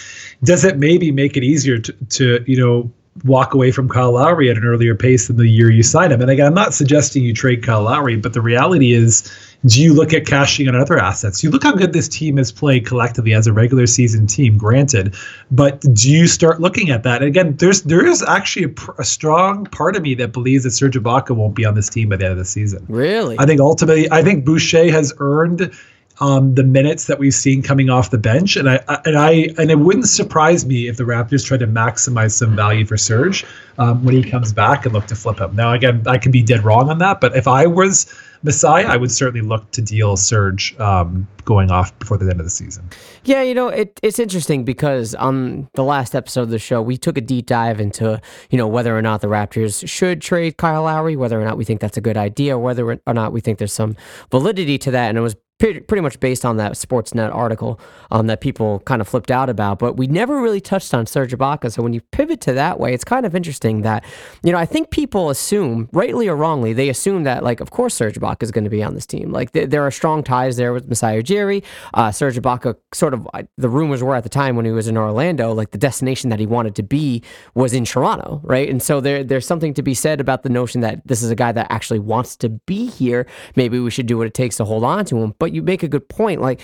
[0.45, 2.91] does it maybe make it easier to, to you know
[3.25, 6.21] walk away from Kyle Lowry at an earlier pace than the year you signed him.
[6.21, 9.29] And again, I'm not suggesting you trade Kyle Lowry, but the reality is,
[9.65, 11.43] do you look at cashing on other assets?
[11.43, 15.15] You look how good this team has played collectively as a regular season team, granted,
[15.51, 17.23] but do you start looking at that?
[17.23, 20.71] And again, there's there is actually a, a strong part of me that believes that
[20.71, 22.85] Serge Ibaka won't be on this team by the end of the season.
[22.89, 23.37] Really?
[23.39, 25.73] I think ultimately, I think Boucher has earned
[26.21, 29.31] um, the minutes that we've seen coming off the bench, and I, I and I
[29.59, 33.45] and it wouldn't surprise me if the Raptors try to maximize some value for Serge
[33.79, 35.55] um, when he comes back and look to flip him.
[35.55, 38.97] Now, again, I could be dead wrong on that, but if I was Masai, I
[38.97, 42.89] would certainly look to deal Serge um, going off before the end of the season.
[43.25, 46.97] Yeah, you know, it, it's interesting because on the last episode of the show, we
[46.97, 48.21] took a deep dive into,
[48.51, 51.65] you know, whether or not the Raptors should trade Kyle Lowry, whether or not we
[51.65, 53.97] think that's a good idea, whether or not we think there's some
[54.31, 55.09] validity to that.
[55.09, 59.09] And it was pretty much based on that Sportsnet article um, that people kind of
[59.09, 59.79] flipped out about.
[59.79, 61.73] But we never really touched on Serge Ibaka.
[61.73, 64.05] So when you pivot to that way, it's kind of interesting that,
[64.45, 67.95] you know, I think people assume, rightly or wrongly, they assume that, like, of course,
[67.95, 69.33] Serge Ibaka is going to be on this team.
[69.33, 71.65] Like, th- there are strong ties there with Masai Ujiri.
[71.95, 74.97] Uh, Serge Ibaka, sort of, the rumors were at the time when he was in
[74.97, 77.23] Orlando, like, the destination that he wanted to be
[77.55, 78.69] was in Toronto, right?
[78.69, 81.35] And so there, there's something to be said about the notion that this is a
[81.35, 83.27] guy that actually wants to be here.
[83.57, 85.35] Maybe we should do what it takes to hold on to him.
[85.39, 86.43] But but you make a good point.
[86.43, 86.61] Like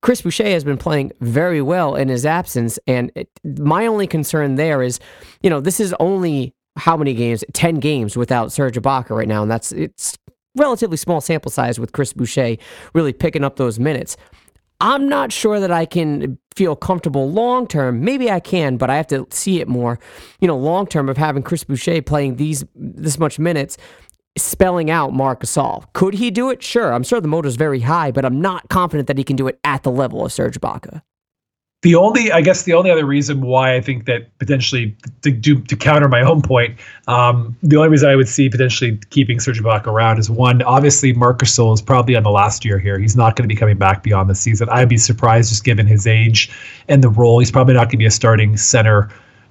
[0.00, 3.28] Chris Boucher has been playing very well in his absence, and it,
[3.58, 5.00] my only concern there is,
[5.42, 7.42] you know, this is only how many games?
[7.52, 10.16] Ten games without Serge Ibaka right now, and that's it's
[10.56, 12.56] relatively small sample size with Chris Boucher
[12.94, 14.16] really picking up those minutes.
[14.80, 18.04] I'm not sure that I can feel comfortable long term.
[18.04, 19.98] Maybe I can, but I have to see it more,
[20.40, 23.76] you know, long term of having Chris Boucher playing these this much minutes
[24.38, 25.84] spelling out Marc Gasol.
[25.92, 26.62] Could he do it?
[26.62, 26.92] Sure.
[26.92, 29.58] I'm sure the motor's very high, but I'm not confident that he can do it
[29.64, 31.02] at the level of Serge Ibaka.
[31.82, 35.60] The only, I guess, the only other reason why I think that potentially to do
[35.60, 36.76] to counter my own point,
[37.06, 41.12] um, the only reason I would see potentially keeping Serge Ibaka around is one, obviously
[41.12, 42.98] Marc Gasol is probably on the last year here.
[42.98, 44.68] He's not going to be coming back beyond the season.
[44.70, 46.50] I'd be surprised just given his age
[46.88, 47.38] and the role.
[47.38, 49.08] He's probably not going to be a starting center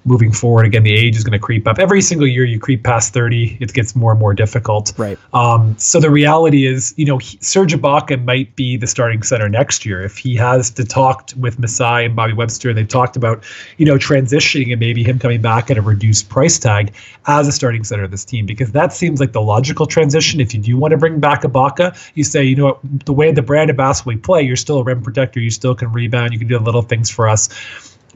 [0.08, 0.66] moving forward.
[0.66, 1.78] Again, the age is going to creep up.
[1.78, 4.92] Every single year you creep past 30, it gets more and more difficult.
[4.96, 5.18] Right.
[5.34, 9.48] Um, so the reality is, you know, he, Serge Ibaka might be the starting center
[9.48, 13.16] next year if he has to talk with Masai and Bobby Webster, and they've talked
[13.16, 13.44] about,
[13.76, 16.92] you know, transitioning and maybe him coming back at a reduced price tag
[17.26, 20.40] as a starting center of this team, because that seems like the logical transition.
[20.40, 23.30] If you do want to bring back Ibaka, you say, you know what, the way
[23.30, 26.32] the brand of basketball we play, you're still a rim protector, you still can rebound,
[26.32, 27.48] you can do little things for us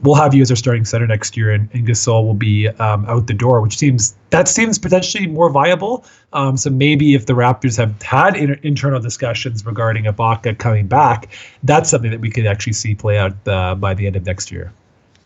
[0.01, 3.05] we'll have you as our starting center next year, and, and Gasol will be um,
[3.05, 6.05] out the door, which seems that seems potentially more viable.
[6.33, 11.29] Um, so maybe if the Raptors have had inter- internal discussions regarding Ibaka coming back,
[11.63, 14.51] that's something that we could actually see play out uh, by the end of next
[14.51, 14.71] year.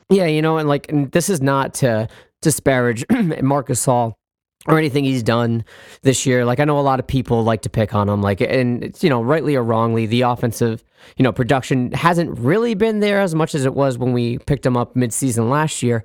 [0.10, 2.08] Yeah, you know, and like and this is not to
[2.42, 3.06] disparage
[3.42, 4.16] Marcus Gasol
[4.68, 5.64] or anything he's done
[6.02, 6.46] this year.
[6.46, 9.04] Like I know a lot of people like to pick on him, like and it's
[9.04, 10.84] you know, rightly or wrongly, the offensive
[11.16, 14.66] you know production hasn't really been there as much as it was when we picked
[14.66, 16.04] him up mid-season last year.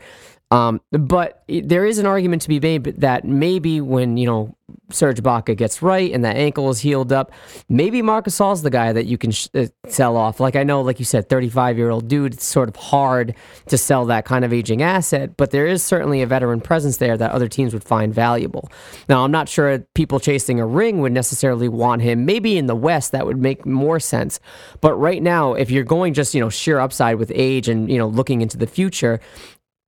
[0.53, 4.55] Um, but there is an argument to be made that maybe when you know
[4.91, 7.33] Serge Ibaka gets right and that ankle is healed up,
[7.71, 10.41] maybe Marcus Gasol's the guy that you can sh- uh, sell off.
[10.41, 12.35] Like I know, like you said, 35 year old dude.
[12.35, 13.35] It's sort of hard
[13.69, 17.17] to sell that kind of aging asset, but there is certainly a veteran presence there
[17.17, 18.71] that other teams would find valuable.
[19.09, 22.27] Now I'm not sure people chasing a ring would necessarily want him.
[22.27, 24.39] Maybe in the West that would make more sense,
[24.83, 27.97] but right now, if you're going just you know sheer upside with age and you
[27.97, 29.19] know looking into the future,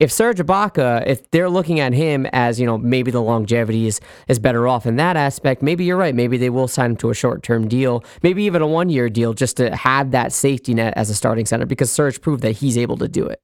[0.01, 4.01] if Serge Ibaka, if they're looking at him as, you know, maybe the longevity is,
[4.28, 6.14] is better off in that aspect, maybe you're right.
[6.14, 9.09] Maybe they will sign him to a short term deal, maybe even a one year
[9.09, 12.53] deal just to have that safety net as a starting center because Serge proved that
[12.53, 13.40] he's able to do it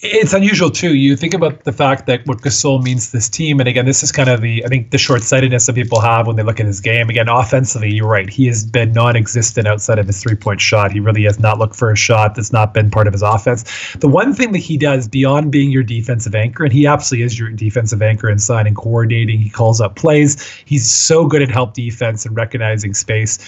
[0.00, 0.94] it's unusual too.
[0.94, 4.04] You think about the fact that what Gasol means to this team, and again, this
[4.04, 6.60] is kind of the I think the short sightedness that people have when they look
[6.60, 7.10] at his game.
[7.10, 8.30] Again, offensively, you're right.
[8.30, 10.92] He has been non-existent outside of his three-point shot.
[10.92, 12.36] He really has not looked for a shot.
[12.36, 13.64] That's not been part of his offense.
[13.96, 17.36] The one thing that he does beyond being your defensive anchor, and he absolutely is
[17.36, 19.40] your defensive anchor in signing, coordinating.
[19.40, 20.40] He calls up plays.
[20.64, 23.38] He's so good at help defense and recognizing space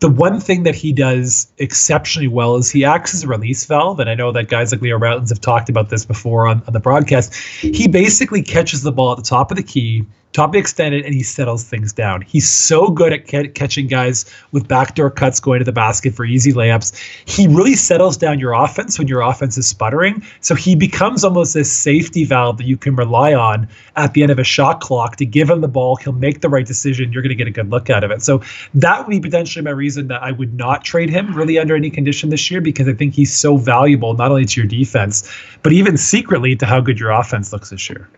[0.00, 3.98] the one thing that he does exceptionally well is he acts as a release valve.
[3.98, 6.72] And I know that guys like Leo Rautins have talked about this before on, on
[6.72, 7.34] the broadcast.
[7.34, 11.22] He basically catches the ball at the top of the key, top extended, and he
[11.22, 12.20] settles things down.
[12.20, 16.24] He's so good at ca- catching guys with backdoor cuts going to the basket for
[16.24, 16.94] easy layups.
[17.24, 20.22] He really settles down your offense when your offense is sputtering.
[20.40, 24.30] So he becomes almost this safety valve that you can rely on at the end
[24.30, 25.96] of a shot clock to give him the ball.
[25.96, 27.12] He'll make the right decision.
[27.12, 28.22] You're going to get a good look out of it.
[28.22, 28.42] So
[28.74, 31.88] that would be potentially my reason that I would not trade him really under any
[31.90, 35.72] condition this year because I think he's so valuable, not only to your defense, but
[35.72, 38.08] even secretly to how good your offense looks this year.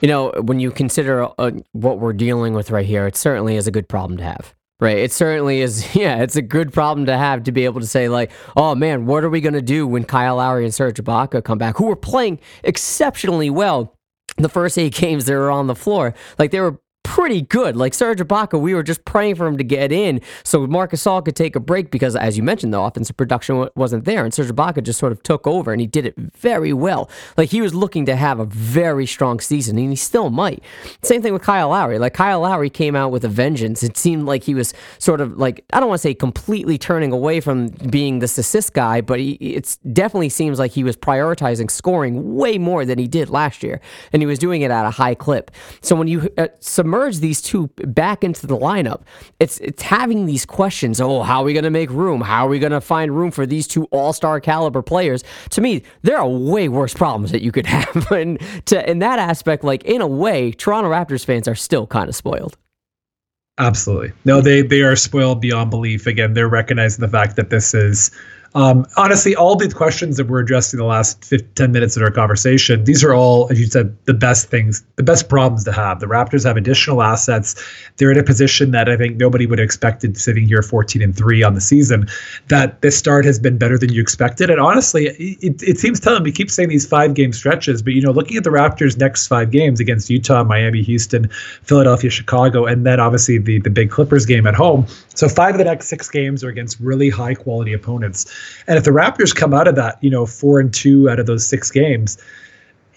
[0.00, 3.66] You know, when you consider uh, what we're dealing with right here, it certainly is
[3.66, 4.54] a good problem to have.
[4.78, 4.98] Right.
[4.98, 5.86] It certainly is.
[5.96, 9.06] Yeah, it's a good problem to have to be able to say, like, oh man,
[9.06, 11.86] what are we going to do when Kyle Lowry and Serge Ibaka come back, who
[11.86, 13.94] were playing exceptionally well
[14.36, 16.14] the first eight games they were on the floor?
[16.38, 17.76] Like, they were pretty good.
[17.76, 21.24] Like Serge Ibaka, we were just praying for him to get in so Marcus Gasol
[21.24, 24.48] could take a break because, as you mentioned, the offensive production wasn't there, and Serge
[24.48, 27.08] Ibaka just sort of took over and he did it very well.
[27.36, 30.62] Like he was looking to have a very strong season, and he still might.
[31.02, 31.98] Same thing with Kyle Lowry.
[31.98, 33.82] Like Kyle Lowry came out with a vengeance.
[33.82, 37.12] It seemed like he was sort of like I don't want to say completely turning
[37.12, 42.34] away from being this assist guy, but it definitely seems like he was prioritizing scoring
[42.34, 43.80] way more than he did last year,
[44.12, 45.50] and he was doing it at a high clip.
[45.82, 49.02] So when you uh, submerge merge these two back into the lineup,
[49.38, 51.00] it's it's having these questions.
[51.00, 52.20] Oh, how are we going to make room?
[52.20, 55.22] How are we going to find room for these two all star caliber players?
[55.50, 58.10] To me, there are way worse problems that you could have.
[58.10, 62.08] and to in that aspect, like in a way, Toronto Raptors fans are still kind
[62.08, 62.56] of spoiled.
[63.58, 64.12] Absolutely.
[64.24, 66.06] No, they they are spoiled beyond belief.
[66.06, 68.10] Again, they're recognizing the fact that this is
[68.56, 72.10] um, honestly, all the questions that we're addressing the last 15, 10 minutes of our
[72.10, 76.00] conversation, these are all, as you said, the best things, the best problems to have.
[76.00, 77.54] The Raptors have additional assets.
[77.98, 81.14] They're in a position that I think nobody would have expected sitting here 14 and
[81.14, 82.08] 3 on the season,
[82.48, 84.48] that this start has been better than you expected.
[84.48, 86.22] And honestly, it, it seems telling.
[86.22, 89.26] We keep saying these five game stretches, but, you know, looking at the Raptors' next
[89.26, 91.28] five games against Utah, Miami, Houston,
[91.62, 94.86] Philadelphia, Chicago, and then obviously the, the big Clippers game at home.
[95.16, 98.26] So five of the next six games are against really high quality opponents.
[98.66, 101.26] And if the Raptors come out of that, you know, four and two out of
[101.26, 102.18] those six games,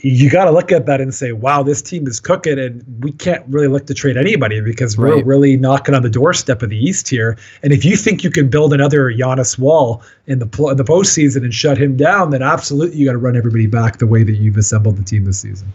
[0.02, 3.12] you got to look at that and say, wow, this team is cooking, and we
[3.12, 5.18] can't really look to trade anybody because right.
[5.18, 7.38] we're really knocking on the doorstep of the East here.
[7.64, 11.44] And if you think you can build another Giannis wall in the in the postseason
[11.44, 14.34] and shut him down, then absolutely you got to run everybody back the way that
[14.34, 15.68] you've assembled the team this season.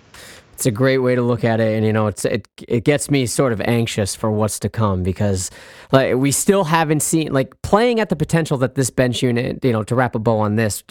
[0.54, 3.10] It's a great way to look at it, and you know, it's it it gets
[3.10, 5.50] me sort of anxious for what's to come because
[5.90, 9.72] like we still haven't seen like playing at the potential that this bench unit, you
[9.72, 10.84] know, to wrap a bow on this,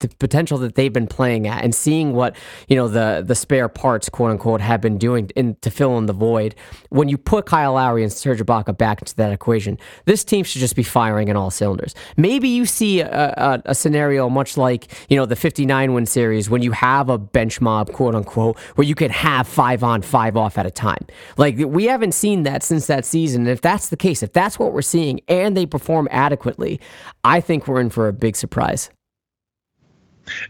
[0.00, 2.34] the potential that they've been playing at and seeing what
[2.68, 6.06] you know the the spare parts quote unquote have been doing in, to fill in
[6.06, 6.54] the void.
[6.88, 10.60] When you put Kyle Lowry and Serge Ibaka back into that equation this team should
[10.60, 11.94] just be firing in all cylinders.
[12.16, 16.48] Maybe you see a, a, a scenario much like you know the 59 win series
[16.48, 20.36] when you have a bench mob quote unquote where you can have five on five
[20.36, 21.06] off at a time.
[21.36, 23.42] Like we haven't seen that since that season.
[23.42, 26.80] And if that's the case if that's what we're seeing and they perform adequately
[27.22, 28.90] I think we're in for a big surprise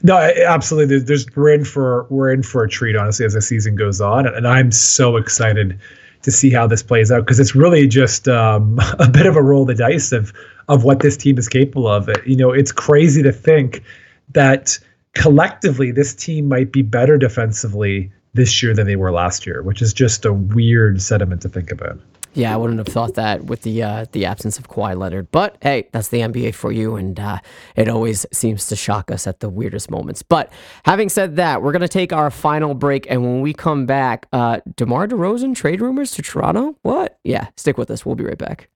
[0.03, 0.99] no, absolutely.
[1.01, 4.27] There's we're in for we're in for a treat, honestly, as the season goes on,
[4.27, 5.79] and I'm so excited
[6.23, 9.43] to see how this plays out because it's really just um, a bit of a
[9.43, 10.33] roll of the dice of
[10.68, 12.09] of what this team is capable of.
[12.27, 13.83] You know, it's crazy to think
[14.31, 14.79] that
[15.14, 19.83] collectively this team might be better defensively this year than they were last year, which
[19.83, 21.99] is just a weird sentiment to think about.
[22.33, 25.31] Yeah, I wouldn't have thought that with the uh, the absence of Kawhi Leonard.
[25.33, 27.39] But hey, that's the NBA for you, and uh,
[27.74, 30.22] it always seems to shock us at the weirdest moments.
[30.22, 30.53] But
[30.85, 34.61] having said that, we're gonna take our final break, and when we come back, uh,
[34.76, 36.76] DeMar DeRozan trade rumors to Toronto.
[36.83, 37.18] What?
[37.24, 38.07] Yeah, stick with us.
[38.07, 38.68] We'll be right back.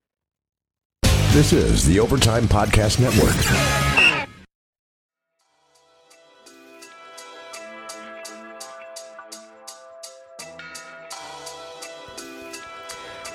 [1.32, 3.93] This is the Overtime Podcast Network.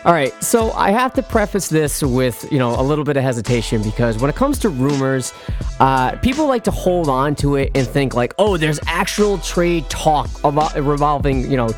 [0.10, 3.22] All right, so I have to preface this with you know a little bit of
[3.22, 5.36] hesitation because when it comes to rumors,
[5.80, 9.88] uh, people like to hold on to it and think like, oh, there's actual trade
[9.88, 11.70] talk about revolving you know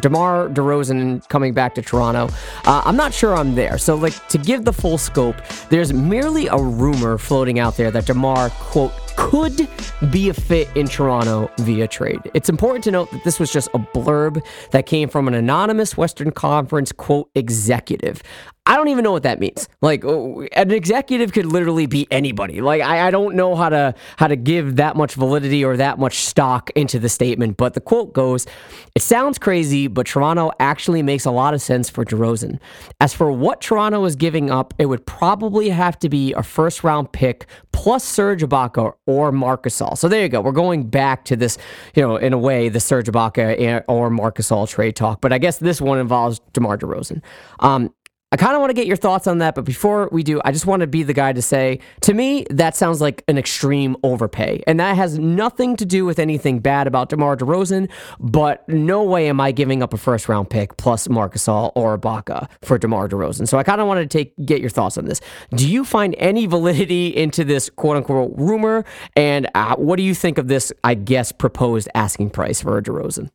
[0.00, 2.30] Demar Derozan coming back to Toronto.
[2.64, 3.76] Uh, I'm not sure I'm there.
[3.76, 5.36] So like to give the full scope,
[5.68, 9.68] there's merely a rumor floating out there that Demar quote could
[10.10, 12.20] be a fit in Toronto via trade.
[12.34, 15.96] It's important to note that this was just a blurb that came from an anonymous
[15.96, 18.22] Western Conference quote executive.
[18.66, 19.68] I don't even know what that means.
[19.82, 22.62] Like oh, an executive could literally be anybody.
[22.62, 25.98] Like I, I don't know how to how to give that much validity or that
[25.98, 28.46] much stock into the statement, but the quote goes,
[28.94, 32.58] "It sounds crazy, but Toronto actually makes a lot of sense for DeRozan.
[33.00, 36.82] As for what Toronto is giving up, it would probably have to be a first
[36.82, 39.98] round pick plus Serge Ibaka or Marc Gasol.
[39.98, 40.40] So there you go.
[40.40, 41.58] We're going back to this,
[41.94, 45.20] you know, in a way, the Serge Ibaka or Marc Gasol trade talk.
[45.20, 47.20] But I guess this one involves DeMar DeRozan.
[47.60, 47.92] Um,
[48.34, 50.50] I kind of want to get your thoughts on that, but before we do, I
[50.50, 53.96] just want to be the guy to say, to me, that sounds like an extreme
[54.02, 54.60] overpay.
[54.66, 59.28] And that has nothing to do with anything bad about DeMar DeRozan, but no way
[59.28, 63.08] am I giving up a first round pick plus Marc Gasol or Ibaka for DeMar
[63.08, 63.46] DeRozan.
[63.46, 65.20] So I kind of want to take get your thoughts on this.
[65.54, 68.84] Do you find any validity into this quote unquote rumor?
[69.14, 73.30] And uh, what do you think of this, I guess, proposed asking price for DeRozan?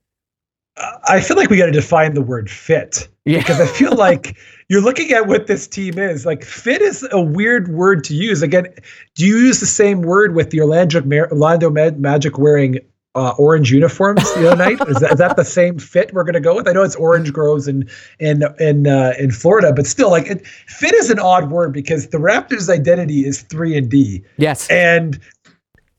[1.07, 3.39] I feel like we got to define the word fit yeah.
[3.39, 6.25] because I feel like you're looking at what this team is.
[6.25, 8.41] Like fit is a weird word to use.
[8.41, 8.67] Again,
[9.15, 12.79] do you use the same word with the Orlando, Orlando Magic wearing
[13.15, 14.79] uh, orange uniforms the other night?
[14.87, 16.67] Is that, is that the same fit we're going to go with?
[16.67, 20.45] I know it's orange grows in in in uh, in Florida, but still, like it,
[20.45, 24.23] fit is an odd word because the Raptors' identity is three and D.
[24.37, 25.19] Yes, and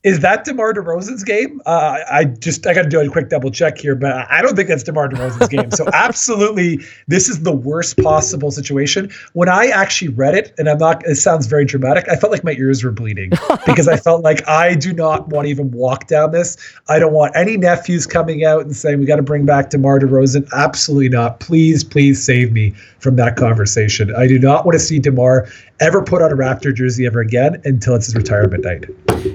[0.02, 1.60] is that DeMar DeRozan's game?
[1.66, 4.56] Uh, I just I got to do a quick double check here, but I don't
[4.56, 5.70] think that's DeMar DeRozan's game.
[5.72, 9.10] So absolutely, this is the worst possible situation.
[9.34, 12.08] When I actually read it, and I'm not, it sounds very dramatic.
[12.08, 13.30] I felt like my ears were bleeding
[13.66, 16.56] because I felt like I do not want to even walk down this.
[16.88, 20.00] I don't want any nephews coming out and saying we got to bring back DeMar
[20.00, 20.48] DeRozan.
[20.52, 21.40] Absolutely not.
[21.40, 22.70] Please, please save me
[23.00, 24.14] from that conversation.
[24.14, 25.46] I do not want to see DeMar
[25.80, 28.84] ever put on a Raptor jersey ever again until it's his retirement night.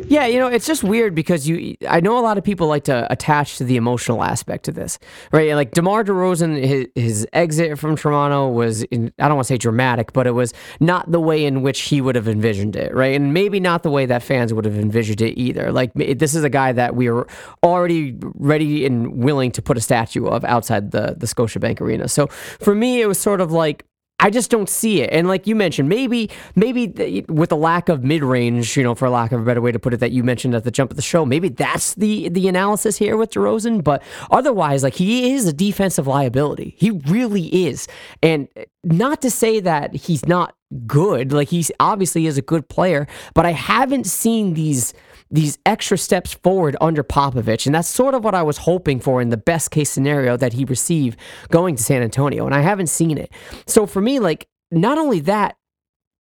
[0.08, 2.86] Yeah, you know, it's just weird because you I know a lot of people like
[2.86, 4.98] to attach to the emotional aspect to this.
[5.32, 5.54] Right?
[5.54, 9.58] Like DeMar DeRozan his, his exit from Toronto was in, I don't want to say
[9.58, 13.16] dramatic, but it was not the way in which he would have envisioned it, right?
[13.16, 15.72] And maybe not the way that fans would have envisioned it either.
[15.72, 17.28] Like this is a guy that we were
[17.64, 22.08] already ready and willing to put a statue of outside the the Scotiabank Arena.
[22.08, 23.86] So for me it was sort of like
[24.20, 25.10] I just don't see it.
[25.12, 29.10] And like you mentioned, maybe maybe with the lack of mid range, you know, for
[29.10, 30.96] lack of a better way to put it, that you mentioned at the jump of
[30.96, 33.84] the show, maybe that's the the analysis here with DeRozan.
[33.84, 34.02] But
[34.32, 36.76] otherwise, like he is a defensive liability.
[36.78, 37.88] He really is.
[38.24, 38.48] And
[38.84, 40.56] not to say that he's not
[40.88, 41.34] good.
[41.34, 44.94] Like he's obviously is a good player, but I haven't seen these
[45.32, 47.66] these extra steps forward under Popovich.
[47.66, 50.54] And that's sort of what I was hoping for in the best case scenario that
[50.54, 51.18] he receive
[51.50, 52.46] going to San Antonio.
[52.46, 53.32] And I haven't seen it.
[53.66, 55.58] So for me, like, not only that,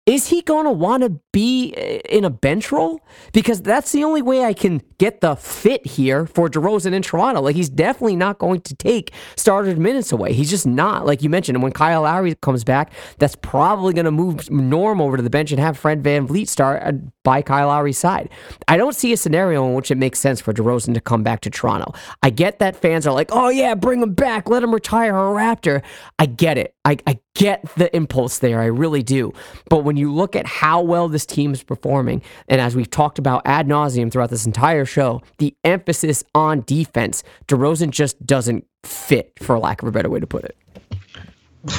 [0.06, 3.00] is he going to want to be eh, in a bench role?
[3.34, 7.42] Because that's the only way I can get the fit here for DeRozan in Toronto.
[7.42, 10.34] Like, he's definitely not going to take started minutes away.
[10.34, 11.08] He's just not.
[11.08, 15.18] Like you mentioned, when Kyle Lowry comes back, that's probably going to move Norm over
[15.18, 16.92] to the bench and have Fred VanVleet start uh,
[17.24, 18.30] by Kyle Lowry's side.
[18.68, 21.42] I don't see a scenario in which it makes sense for DeRozan to come back
[21.42, 21.94] to Toronto.
[22.22, 24.50] I get that fans are like, oh, yeah, bring him back.
[24.50, 25.82] Let him retire a Raptor.
[26.20, 26.75] I get it.
[26.86, 28.62] I, I get the impulse there.
[28.62, 29.34] I really do.
[29.70, 33.20] But when you look at how well this team is performing, and as we've talked
[33.20, 39.34] about ad nauseum throughout this entire show, the emphasis on defense, DeRozan just doesn't fit,
[39.42, 40.56] for lack of a better way to put it.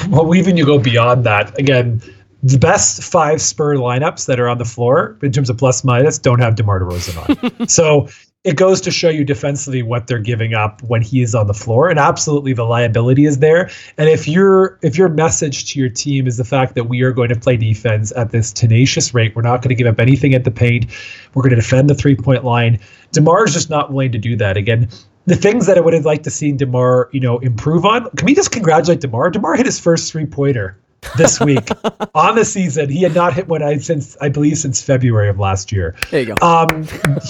[0.09, 1.57] Well, even you go beyond that.
[1.57, 2.01] Again,
[2.43, 6.19] the best five Spur lineups that are on the floor in terms of plus minus
[6.19, 7.67] don't have DeMar DeRozan on.
[7.67, 8.09] so
[8.47, 11.53] it goes to show you defensively what they're giving up when he is on the
[11.53, 15.89] floor and absolutely the liability is there and if your if your message to your
[15.89, 19.35] team is the fact that we are going to play defense at this tenacious rate
[19.35, 20.85] we're not going to give up anything at the paint
[21.33, 22.79] we're going to defend the three point line
[23.11, 24.87] demar is just not willing to do that again
[25.25, 28.09] the things that I would have liked to see Demar, you know, improve on.
[28.11, 29.29] Can we just congratulate Demar?
[29.29, 30.79] Demar hit his first three pointer
[31.15, 31.69] this week
[32.15, 32.89] on the season.
[32.89, 35.95] He had not hit one I since I believe since February of last year.
[36.11, 36.45] There you go.
[36.45, 36.83] Um,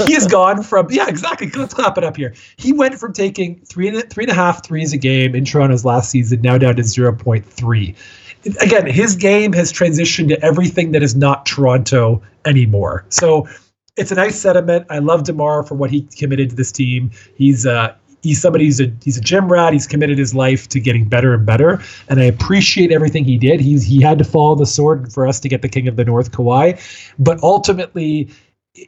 [0.05, 1.49] he has gone from yeah exactly.
[1.49, 2.33] Let's clap it up here.
[2.57, 5.85] He went from taking three and three and a half threes a game in Toronto's
[5.85, 7.95] last season now down to zero point three.
[8.61, 13.05] Again, his game has transitioned to everything that is not Toronto anymore.
[13.09, 13.47] So
[13.97, 14.85] it's a nice sentiment.
[14.89, 17.11] I love Demar for what he committed to this team.
[17.35, 17.95] He's uh,
[18.27, 19.73] he's somebody who's a he's a gym rat.
[19.73, 23.59] He's committed his life to getting better and better, and I appreciate everything he did.
[23.59, 26.05] He's he had to follow the sword for us to get the King of the
[26.05, 26.79] North, Kawhi,
[27.17, 28.29] but ultimately.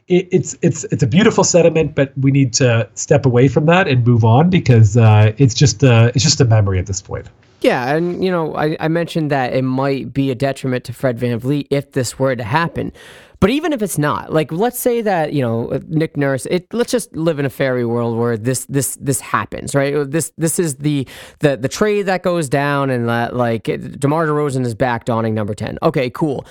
[0.06, 3.88] It, it's it's it's a beautiful sentiment, but we need to step away from that
[3.88, 7.26] and move on because uh, it's just a, it's just a memory at this point.
[7.60, 11.18] Yeah, and you know, I, I mentioned that it might be a detriment to Fred
[11.18, 12.92] VanVleet if this were to happen.
[13.40, 16.92] But even if it's not, like let's say that you know Nick Nurse, it let's
[16.92, 19.94] just live in a fairy world where this this this happens, right?
[20.10, 21.08] This this is the
[21.40, 25.54] the the trade that goes down, and that like DeMar DeRozan is back donning number
[25.54, 25.78] ten.
[25.82, 26.44] Okay, cool,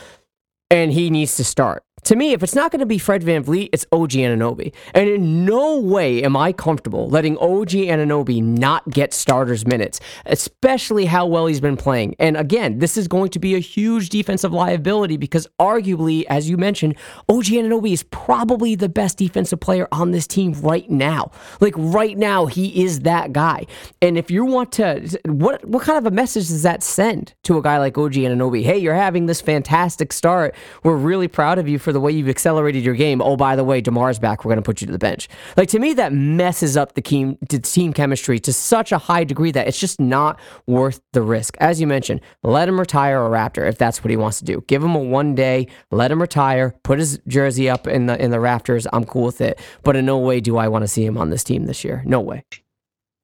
[0.72, 3.70] and he needs to start to me, if it's not going to be Fred VanVleet,
[3.74, 4.74] it's OG Anunoby.
[4.94, 11.06] And in no way am I comfortable letting OG Anunoby not get starters minutes, especially
[11.06, 12.16] how well he's been playing.
[12.20, 16.58] And again, this is going to be a huge defensive liability because arguably, as you
[16.58, 16.96] mentioned,
[17.28, 21.32] OG Anunoby is probably the best defensive player on this team right now.
[21.60, 23.66] Like right now, he is that guy.
[24.02, 27.58] And if you want to, what what kind of a message does that send to
[27.58, 28.64] a guy like OG Anunoby?
[28.64, 30.56] Hey, you're having this fantastic start.
[30.84, 33.20] We're really proud of you for for the way you've accelerated your game.
[33.20, 34.46] Oh, by the way, Demar's back.
[34.46, 35.28] We're going to put you to the bench.
[35.58, 39.24] Like to me, that messes up the team, the team chemistry to such a high
[39.24, 41.58] degree that it's just not worth the risk.
[41.60, 44.64] As you mentioned, let him retire a Raptor if that's what he wants to do.
[44.68, 48.30] Give him a one day, let him retire, put his jersey up in the in
[48.30, 48.86] the rafters.
[48.94, 49.60] I'm cool with it.
[49.82, 52.04] But in no way do I want to see him on this team this year.
[52.06, 52.44] No way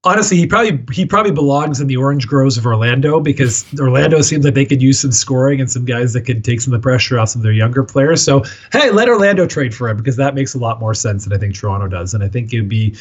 [0.06, 4.46] honestly, he probably he probably belongs in the orange groves of Orlando because Orlando seems
[4.46, 6.84] like they could use some scoring and some guys that could take some of the
[6.84, 8.22] pressure off some of their younger players.
[8.24, 11.34] So hey, let Orlando trade for him because that makes a lot more sense than
[11.34, 12.14] I think Toronto does.
[12.14, 12.96] And I think it'd be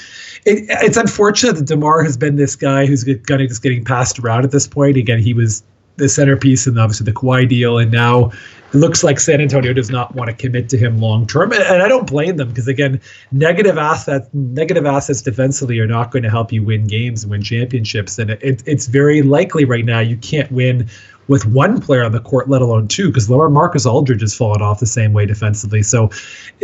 [0.47, 4.19] it, it's unfortunate that Demar has been this guy who's kind of just getting passed
[4.19, 4.97] around at this point.
[4.97, 5.63] Again, he was
[5.97, 8.33] the centerpiece and obviously the Kawhi deal, and now
[8.75, 11.83] looks like San Antonio does not want to commit to him long term, and, and
[11.83, 13.01] I don't blame them because again,
[13.33, 17.43] negative assets, negative assets defensively are not going to help you win games and win
[17.43, 20.89] championships, and it, it's very likely right now you can't win
[21.29, 24.81] with one player on the court, let alone two, because LaMarcus Aldridge has fallen off
[24.81, 25.83] the same way defensively.
[25.83, 26.11] So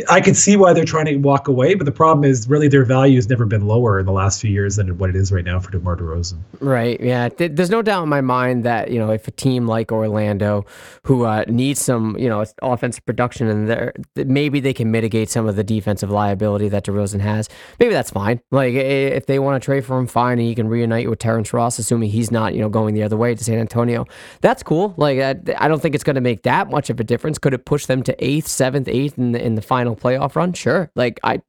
[0.09, 2.85] I could see why they're trying to walk away, but the problem is really their
[2.85, 5.45] value has never been lower in the last few years than what it is right
[5.45, 6.39] now for DeMar DeRozan.
[6.61, 7.01] Right.
[7.01, 7.29] Yeah.
[7.29, 10.67] There's no doubt in my mind that you know if a team like Orlando,
[11.05, 15.47] who uh, needs some you know offensive production and there, maybe they can mitigate some
[15.47, 17.49] of the defensive liability that DeRozan has.
[17.79, 18.41] Maybe that's fine.
[18.51, 21.53] Like if they want to trade for him, fine, and he can reunite with Terrence
[21.53, 24.07] Ross, assuming he's not you know going the other way to San Antonio.
[24.43, 24.95] That that's cool.
[24.97, 27.39] Like I, I don't think it's going to make that much of a difference.
[27.39, 30.53] Could it push them to eighth, seventh, eighth in the in the final playoff run?
[30.55, 30.91] Sure.
[30.97, 31.41] Like I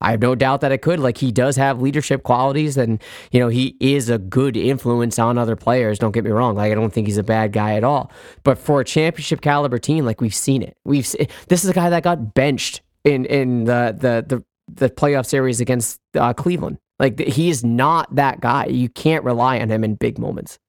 [0.00, 1.00] I have no doubt that it could.
[1.00, 3.02] Like he does have leadership qualities, and
[3.32, 5.98] you know he is a good influence on other players.
[5.98, 6.54] Don't get me wrong.
[6.54, 8.12] Like I don't think he's a bad guy at all.
[8.44, 10.76] But for a championship caliber team, like we've seen it.
[10.84, 11.10] We've
[11.48, 15.60] this is a guy that got benched in in the the the, the playoff series
[15.60, 16.78] against uh, Cleveland.
[17.00, 18.66] Like he is not that guy.
[18.66, 20.60] You can't rely on him in big moments.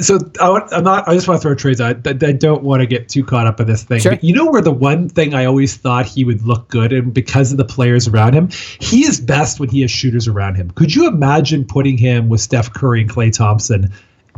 [0.00, 1.08] So I, am not.
[1.08, 2.06] I just want to throw trades out.
[2.06, 4.00] I, I don't want to get too caught up in this thing.
[4.00, 4.12] Sure.
[4.12, 7.14] But you know where the one thing I always thought he would look good, and
[7.14, 8.48] because of the players around him,
[8.80, 10.70] he is best when he has shooters around him.
[10.72, 13.90] Could you imagine putting him with Steph Curry and Klay Thompson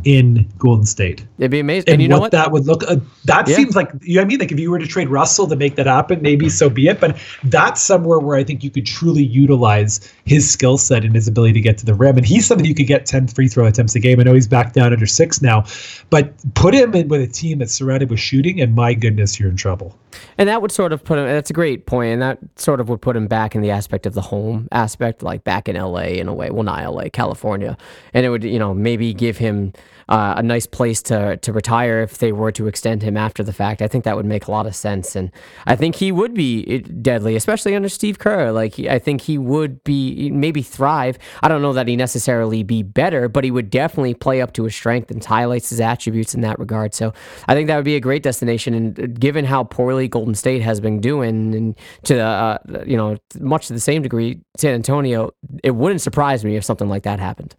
[0.03, 1.25] in Golden State.
[1.39, 1.87] It'd be amazing.
[1.87, 2.31] And, and you know what, what?
[2.33, 3.55] that would look uh, that Yeah.
[3.55, 5.55] seems like you know what I mean like if you were to trade Russell to
[5.55, 8.85] make that happen maybe so be it but that's somewhere where I think you could
[8.85, 12.45] truly utilize his skill set and his ability to get to the rim and he's
[12.45, 14.93] somebody who could get 10 free throw attempts a game I know he's back down
[14.93, 15.63] under 6 now
[16.11, 19.49] but put him in with a team that's surrounded with shooting and my goodness you're
[19.49, 19.97] in trouble.
[20.37, 22.87] And that would sort of put him, that's a great point, and that sort of
[22.87, 26.03] would put him back in the aspect of the home aspect, like back in LA
[26.03, 26.49] in a way.
[26.49, 27.77] Well, not LA, California.
[28.13, 29.73] And it would, you know, maybe give him
[30.09, 33.53] uh, a nice place to, to retire if they were to extend him after the
[33.53, 33.81] fact.
[33.81, 35.15] I think that would make a lot of sense.
[35.15, 35.31] And
[35.65, 38.51] I think he would be deadly, especially under Steve Kerr.
[38.51, 41.17] Like, I think he would be, maybe thrive.
[41.41, 44.63] I don't know that he necessarily be better, but he would definitely play up to
[44.63, 46.93] his strength and highlights his attributes in that regard.
[46.93, 47.13] So
[47.47, 48.73] I think that would be a great destination.
[48.73, 53.17] And uh, given how poorly Golden State has been doing, and to uh, you know
[53.39, 55.31] much to the same degree, San Antonio,
[55.63, 57.55] it wouldn't surprise me if something like that happened.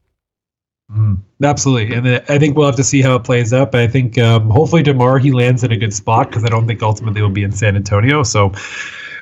[1.42, 3.72] Absolutely, and I think we'll have to see how it plays out.
[3.72, 6.66] But I think um, hopefully tomorrow he lands in a good spot because I don't
[6.66, 8.22] think ultimately he'll be in San Antonio.
[8.22, 8.52] So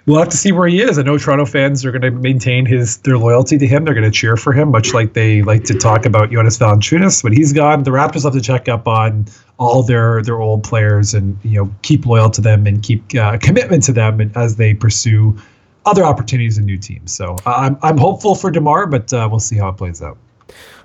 [0.06, 0.96] we'll have to see where he is.
[0.96, 3.84] I know Toronto fans are going to maintain his their loyalty to him.
[3.84, 7.24] They're going to cheer for him, much like they like to talk about Jonas Valanciunas.
[7.24, 9.26] When he's gone, the Raptors have to check up on
[9.58, 13.38] all their their old players and you know keep loyal to them and keep uh,
[13.38, 15.36] commitment to them as they pursue
[15.84, 17.12] other opportunities and new teams.
[17.12, 20.16] So uh, I'm I'm hopeful for Demar, but uh, we'll see how it plays out.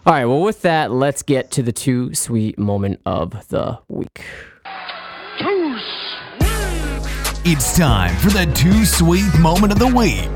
[0.09, 4.23] All right, well, with that, let's get to the two sweet moment of the week.
[7.45, 10.27] It's time for the two sweet moment of the week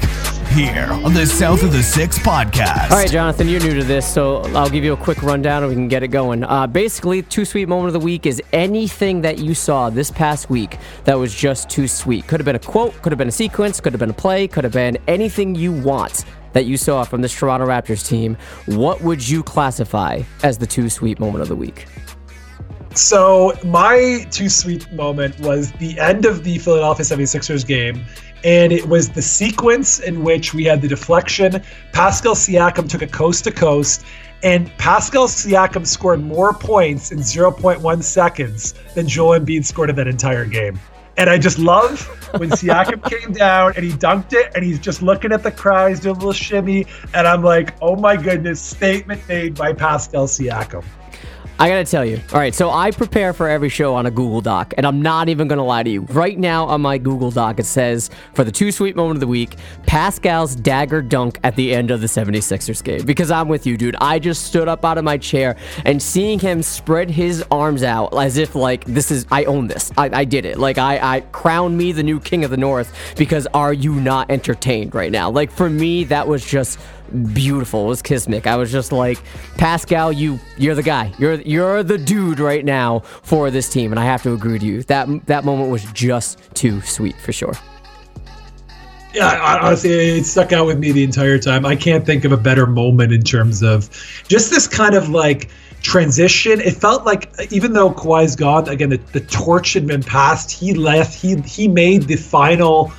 [0.52, 2.92] here on the South of the Six podcast.
[2.92, 5.70] All right, Jonathan, you're new to this, so I'll give you a quick rundown and
[5.70, 6.44] we can get it going.
[6.44, 10.52] Uh, basically, too sweet moment of the week is anything that you saw this past
[10.52, 12.28] week that was just too sweet.
[12.28, 14.48] Could have been a quote, could have been a sequence, could have been a play,
[14.48, 18.38] could have been anything you want that you saw from this Toronto Raptors team.
[18.66, 21.86] What would you classify as the too sweet moment of the week?
[22.96, 28.06] So my too sweet moment was the end of the Philadelphia 76ers game.
[28.44, 31.64] And it was the sequence in which we had the deflection.
[31.92, 34.06] Pascal Siakam took a coast to coast,
[34.44, 40.10] and Pascal Siakam scored more points in 0.1 seconds than Joel Embiid scored in that
[40.10, 40.78] entire game.
[41.16, 42.02] And I just love
[42.40, 45.90] when Siakam came down and he dunked it, and he's just looking at the crowd,
[45.90, 50.28] he's doing a little shimmy, and I'm like, oh my goodness, statement made by Pascal
[50.28, 50.84] Siakam.
[51.60, 52.20] I gotta tell you.
[52.34, 55.30] All right, so I prepare for every show on a Google Doc, and I'm not
[55.30, 56.02] even gonna lie to you.
[56.02, 59.28] Right now on my Google Doc, it says for the too sweet moment of the
[59.28, 63.06] week, Pascal's dagger dunk at the end of the 76ers game.
[63.06, 63.96] Because I'm with you, dude.
[64.02, 68.14] I just stood up out of my chair and seeing him spread his arms out
[68.18, 69.92] as if like this is I own this.
[69.96, 70.58] I, I did it.
[70.58, 74.32] Like I, I crown me the new king of the north because are you not
[74.32, 75.30] entertained right now?
[75.30, 76.80] Like for me, that was just
[77.34, 77.86] beautiful.
[77.86, 78.48] It was Kismic.
[78.48, 79.20] I was just like,
[79.58, 81.14] Pascal, you you're the guy.
[81.18, 84.64] You're you're the dude right now for this team, and I have to agree with
[84.64, 84.84] you.
[84.84, 87.54] That that moment was just too sweet for sure.
[89.14, 91.68] Yeah, honestly, it stuck out with me the entire time.
[91.68, 93.90] I can't think of a better moment in terms of
[94.28, 95.50] just this kind of like
[95.84, 96.60] transition.
[96.60, 100.52] It felt like even though Kawhi's gone, again, the, the torch had been passed.
[100.52, 101.14] He left.
[101.14, 102.92] He he made the final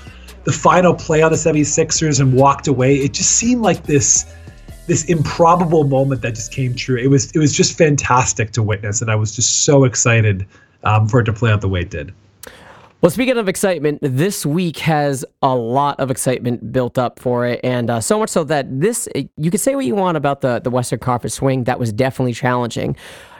[0.44, 2.96] the final play on the 76ers and walked away.
[2.96, 4.26] It just seemed like this
[4.86, 6.96] this improbable moment that just came true.
[6.96, 10.46] It was it was just fantastic to witness, and I was just so excited
[10.82, 12.12] um, for it to play out the way it did.
[13.00, 17.60] Well, speaking of excitement, this week has a lot of excitement built up for it,
[17.62, 20.60] and uh, so much so that this you could say what you want about the
[20.60, 21.64] the Western Conference swing.
[21.64, 22.96] That was definitely challenging.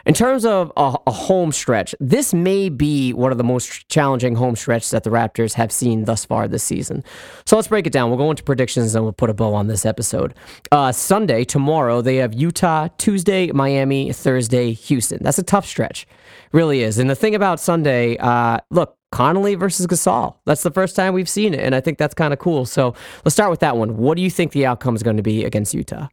[0.06, 4.34] In terms of a, a home stretch, this may be one of the most challenging
[4.34, 7.02] home stretches that the Raptors have seen thus far this season.
[7.46, 8.10] So let's break it down.
[8.10, 10.34] We'll go into predictions and we'll put a bow on this episode.
[10.70, 15.20] Uh, Sunday, tomorrow, they have Utah, Tuesday, Miami, Thursday, Houston.
[15.22, 16.06] That's a tough stretch,
[16.52, 16.98] really is.
[16.98, 20.36] And the thing about Sunday, uh, look, Conley versus Gasol.
[20.44, 22.66] That's the first time we've seen it, and I think that's kind of cool.
[22.66, 22.94] So
[23.24, 23.96] let's start with that one.
[23.96, 26.08] What do you think the outcome is going to be against Utah?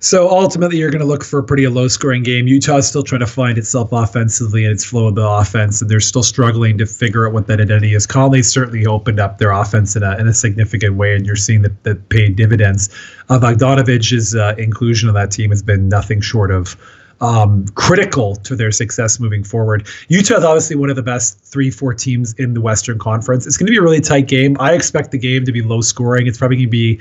[0.00, 2.46] So ultimately, you're going to look for a pretty low scoring game.
[2.46, 6.00] Utah's still trying to find itself offensively and its flow of the offense, and they're
[6.00, 8.06] still struggling to figure out what that identity is.
[8.06, 11.62] Conley certainly opened up their offense in a, in a significant way, and you're seeing
[11.62, 12.88] that, that paid dividends.
[13.28, 16.76] Uh, Bogdanovic's uh, inclusion on that team has been nothing short of
[17.20, 19.86] um, critical to their success moving forward.
[20.08, 23.46] Utah is obviously one of the best three, four teams in the Western Conference.
[23.46, 24.56] It's going to be a really tight game.
[24.60, 26.26] I expect the game to be low scoring.
[26.26, 27.00] It's probably going to be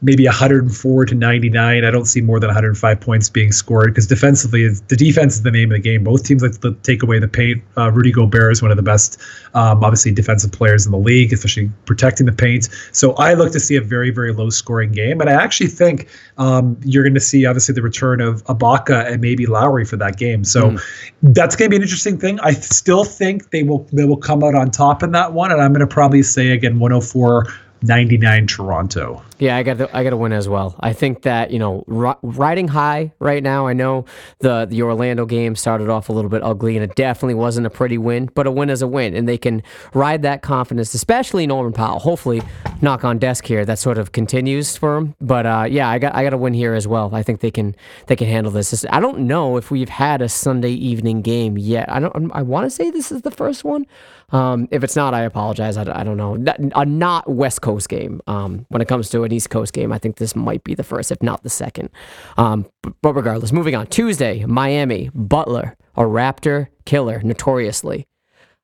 [0.00, 1.84] maybe 104 to 99.
[1.84, 5.50] I don't see more than 105 points being scored because defensively, the defense is the
[5.50, 6.04] name of the game.
[6.04, 7.62] Both teams like to take away the paint.
[7.76, 9.20] Uh, Rudy Gobert is one of the best,
[9.54, 12.68] um, obviously, defensive players in the league, especially protecting the paint.
[12.92, 15.20] So I look to see a very, very low scoring game.
[15.20, 19.20] And I actually think um, you're going to see, obviously, the return of Ibaka and
[19.20, 20.44] maybe Lowry for that game.
[20.44, 20.82] So mm.
[21.22, 22.38] that's going to be an interesting thing.
[22.40, 25.60] I still think they will they will come out on top in that one, and
[25.60, 27.46] I'm going to probably say again 104
[27.82, 29.22] 99 Toronto.
[29.38, 30.74] Yeah, I got I got to win as well.
[30.80, 31.84] I think that you know
[32.22, 33.68] riding high right now.
[33.68, 34.04] I know
[34.40, 37.70] the the Orlando game started off a little bit ugly, and it definitely wasn't a
[37.70, 38.30] pretty win.
[38.34, 39.62] But a win is a win, and they can
[39.94, 42.00] ride that confidence, especially Norman Powell.
[42.00, 42.42] Hopefully,
[42.82, 45.14] knock on desk here, that sort of continues for him.
[45.20, 47.14] But uh, yeah, I got I got to win here as well.
[47.14, 47.76] I think they can
[48.08, 48.84] they can handle this.
[48.90, 51.88] I don't know if we've had a Sunday evening game yet.
[51.88, 52.32] I don't.
[52.34, 53.86] I want to say this is the first one.
[54.30, 55.76] Um, if it's not, I apologize.
[55.76, 56.36] I, I don't know.
[56.74, 58.20] A not West Coast game.
[58.26, 60.84] Um, when it comes to an East Coast game, I think this might be the
[60.84, 61.88] first, if not the second.
[62.36, 62.66] Um,
[63.02, 63.86] but, regardless, moving on.
[63.86, 68.06] Tuesday, Miami, Butler, a Raptor killer, notoriously.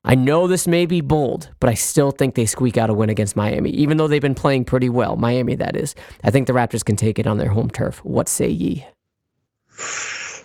[0.07, 3.09] I know this may be bold, but I still think they squeak out a win
[3.09, 5.17] against Miami, even though they've been playing pretty well.
[5.17, 5.95] Miami, that is.
[6.23, 8.05] I think the Raptors can take it on their home turf.
[8.05, 8.87] What say ye?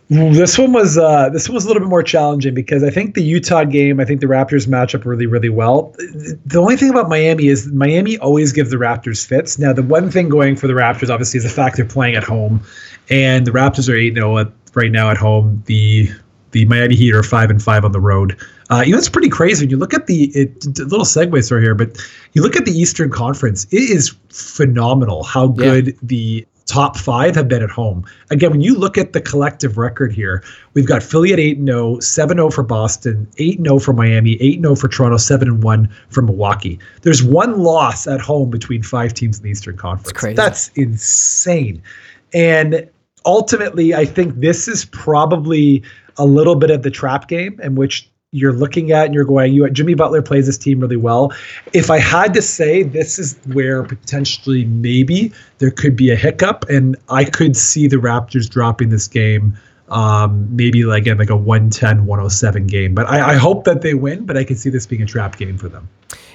[0.09, 3.13] This one was uh, this one was a little bit more challenging because I think
[3.13, 5.93] the Utah game, I think the Raptors match up really, really well.
[6.45, 9.59] The only thing about Miami is Miami always gives the Raptors fits.
[9.59, 12.23] Now, the one thing going for the Raptors, obviously, is the fact they're playing at
[12.23, 12.63] home,
[13.11, 15.61] and the Raptors are eight 0 right now at home.
[15.67, 16.09] The
[16.51, 18.35] the Miami Heat are five and five on the road.
[18.71, 21.61] Uh, you know, it's pretty crazy when you look at the it, little segues right
[21.61, 21.97] here, but
[22.33, 23.65] you look at the Eastern Conference.
[23.71, 25.93] It is phenomenal how good yeah.
[26.01, 28.05] the top five have been at home.
[28.29, 30.43] Again, when you look at the collective record here,
[30.75, 34.61] we've got Philly at 8 0, 7 0 for Boston, 8 0 for Miami, 8
[34.61, 36.79] 0 for Toronto, 7 1 for Milwaukee.
[37.01, 40.11] There's one loss at home between five teams in the Eastern Conference.
[40.35, 41.81] That's insane.
[42.33, 42.87] And
[43.25, 45.83] ultimately, I think this is probably
[46.17, 49.53] a little bit of the trap game in which you're looking at and you're going,
[49.53, 51.33] you Jimmy Butler plays this team really well.
[51.73, 56.65] If I had to say, this is where potentially maybe there could be a hiccup,
[56.69, 59.57] and I could see the Raptors dropping this game.
[59.89, 63.95] Um, maybe like again like a 110 107 game but I, I hope that they
[63.95, 65.89] win but i can see this being a trap game for them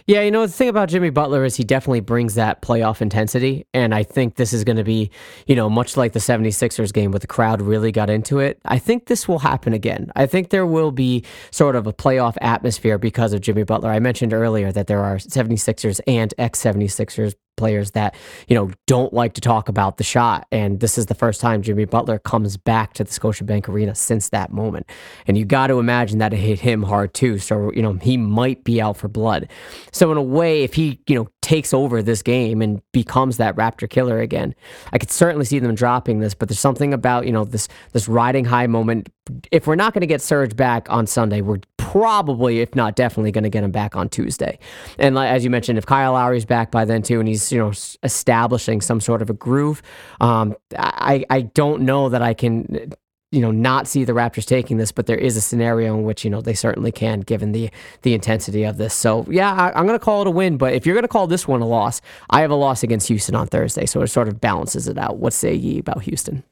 [0.06, 3.66] yeah, you know, the thing about Jimmy Butler is he definitely brings that playoff intensity.
[3.72, 5.10] And I think this is going to be,
[5.46, 8.60] you know, much like the 76ers game where the crowd really got into it.
[8.66, 10.12] I think this will happen again.
[10.14, 13.90] I think there will be sort of a playoff atmosphere because of Jimmy Butler.
[13.90, 18.14] I mentioned earlier that there are 76ers and ex 76ers players that
[18.48, 20.46] you know don't like to talk about the shot.
[20.50, 24.28] And this is the first time Jimmy Butler comes back to the Scotiabank Arena since
[24.30, 24.88] that moment.
[25.26, 27.38] And you got to imagine that it hit him hard too.
[27.38, 29.48] So you know he might be out for blood.
[29.92, 33.54] So in a way if he you know takes over this game and becomes that
[33.54, 34.54] Raptor killer again
[34.92, 36.34] I could certainly see them dropping this.
[36.34, 39.08] But there's something about you know this this riding high moment.
[39.50, 41.58] If we're not going to get Serge back on Sunday we're
[41.94, 44.58] probably if not definitely going to get him back on Tuesday
[44.98, 47.72] and as you mentioned if Kyle Lowry's back by then too and he's you know
[48.02, 49.82] establishing some sort of a groove.
[50.20, 52.92] Um, I I don't know that I can
[53.30, 56.24] you know not see the Raptors taking this, but there is a scenario in which
[56.24, 57.70] you know they certainly can, given the
[58.02, 58.94] the intensity of this.
[58.94, 60.56] So yeah, I, am going to call it a win.
[60.56, 63.08] But if you're going to call this one a loss, I have a loss against
[63.08, 65.18] Houston on Thursday, so it sort of balances it out.
[65.18, 66.44] What say ye about Houston?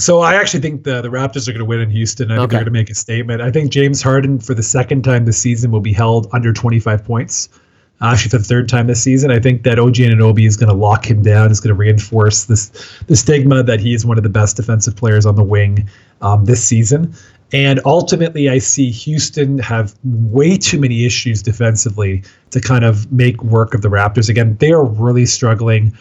[0.00, 2.30] So I actually think the the Raptors are going to win in Houston.
[2.30, 2.56] I think okay.
[2.56, 3.42] they're going to make a statement.
[3.42, 7.04] I think James Harden for the second time this season will be held under 25
[7.04, 7.48] points
[8.02, 9.30] actually for the third time this season.
[9.30, 11.50] I think that OG Anunoby is going to lock him down.
[11.50, 12.70] Is going to reinforce this
[13.06, 15.88] the stigma that he is one of the best defensive players on the wing
[16.22, 17.14] um, this season.
[17.52, 22.22] And ultimately, I see Houston have way too many issues defensively
[22.52, 24.28] to kind of make work of the Raptors.
[24.28, 25.92] Again, they are really struggling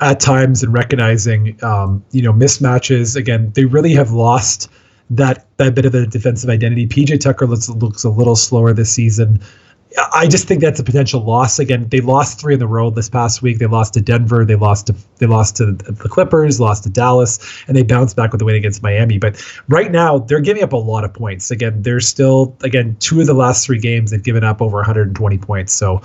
[0.00, 3.16] at times and recognizing, um, you know, mismatches.
[3.16, 4.68] Again, they really have lost
[5.10, 6.86] that that bit of the defensive identity.
[6.86, 9.40] PJ Tucker looks looks a little slower this season.
[10.12, 11.60] I just think that's a potential loss.
[11.60, 13.58] Again, they lost three in the row this past week.
[13.58, 14.44] They lost to Denver.
[14.44, 16.58] They lost to they lost to the Clippers.
[16.58, 17.38] Lost to Dallas,
[17.68, 19.18] and they bounced back with a win against Miami.
[19.18, 21.52] But right now, they're giving up a lot of points.
[21.52, 25.38] Again, they're still again two of the last three games they've given up over 120
[25.38, 25.72] points.
[25.72, 26.02] So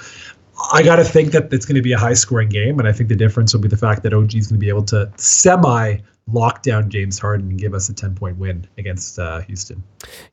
[0.72, 2.91] I got to think that it's going to be a high scoring game, and I
[2.91, 5.12] think the difference will be the fact that OG is going to be able to
[5.18, 5.97] semi
[6.32, 9.84] lock down James Harden and give us a 10 point win against uh, Houston.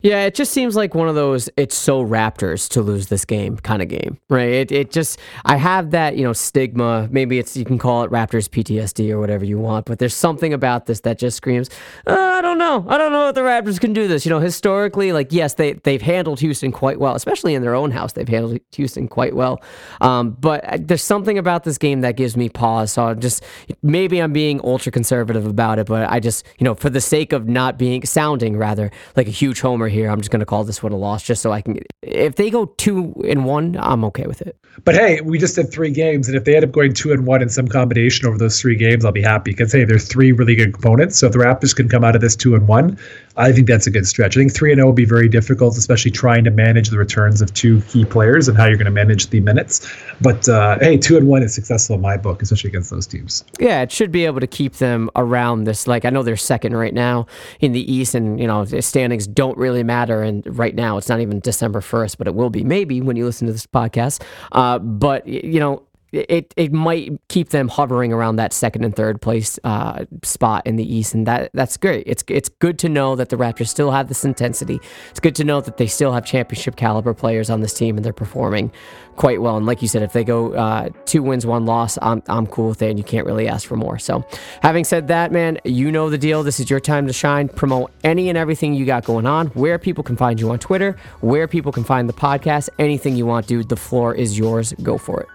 [0.00, 3.56] Yeah, it just seems like one of those it's so Raptors to lose this game
[3.56, 4.48] kind of game, right?
[4.48, 7.08] It, it just, I have that, you know, stigma.
[7.10, 10.52] Maybe it's, you can call it Raptors PTSD or whatever you want, but there's something
[10.52, 11.68] about this that just screams,
[12.06, 12.84] uh, I don't know.
[12.88, 14.24] I don't know if the Raptors can do this.
[14.24, 17.90] You know, historically, like, yes, they, they've handled Houston quite well, especially in their own
[17.90, 18.12] house.
[18.12, 19.62] They've handled Houston quite well.
[20.00, 22.92] Um, but uh, there's something about this game that gives me pause.
[22.92, 23.42] So I'm just,
[23.82, 27.32] maybe I'm being ultra conservative about it, but I just, you know, for the sake
[27.32, 30.64] of not being, sounding rather like a huge homer here, I'm just going to call
[30.64, 34.04] this one a loss just so I can, if they go two and one, I'm
[34.06, 34.58] okay with it.
[34.84, 37.26] But hey, we just did three games, and if they end up going two and
[37.26, 40.32] one in some combination over those three games, I'll be happy because hey, there's three
[40.32, 41.18] really good components.
[41.18, 42.98] So if the Raptors can come out of this two and one,
[43.36, 44.36] I think that's a good stretch.
[44.36, 47.42] I think three and zero will be very difficult, especially trying to manage the returns
[47.42, 49.92] of two key players and how you're going to manage the minutes.
[50.20, 53.44] But uh, hey, two and one is successful in my book, especially against those teams.
[53.58, 55.86] Yeah, it should be able to keep them around this.
[55.86, 57.26] Like I know they're second right now
[57.60, 60.22] in the East, and you know standings don't really matter.
[60.22, 63.24] And right now, it's not even December first, but it will be maybe when you
[63.24, 64.22] listen to this podcast.
[64.52, 65.82] Uh, but you know,
[66.12, 70.76] it it might keep them hovering around that second and third place uh, spot in
[70.76, 72.04] the East, and that that's great.
[72.06, 74.80] It's it's good to know that the Raptors still have this intensity.
[75.10, 78.04] It's good to know that they still have championship caliber players on this team, and
[78.04, 78.70] they're performing
[79.16, 79.56] quite well.
[79.56, 82.68] And like you said, if they go uh, two wins, one loss, I'm I'm cool
[82.68, 83.98] with it, and you can't really ask for more.
[83.98, 84.24] So,
[84.62, 86.42] having said that, man, you know the deal.
[86.42, 87.48] This is your time to shine.
[87.48, 89.48] Promote any and everything you got going on.
[89.48, 93.26] Where people can find you on Twitter, where people can find the podcast, anything you
[93.26, 93.68] want, dude.
[93.68, 94.72] The floor is yours.
[94.82, 95.28] Go for it.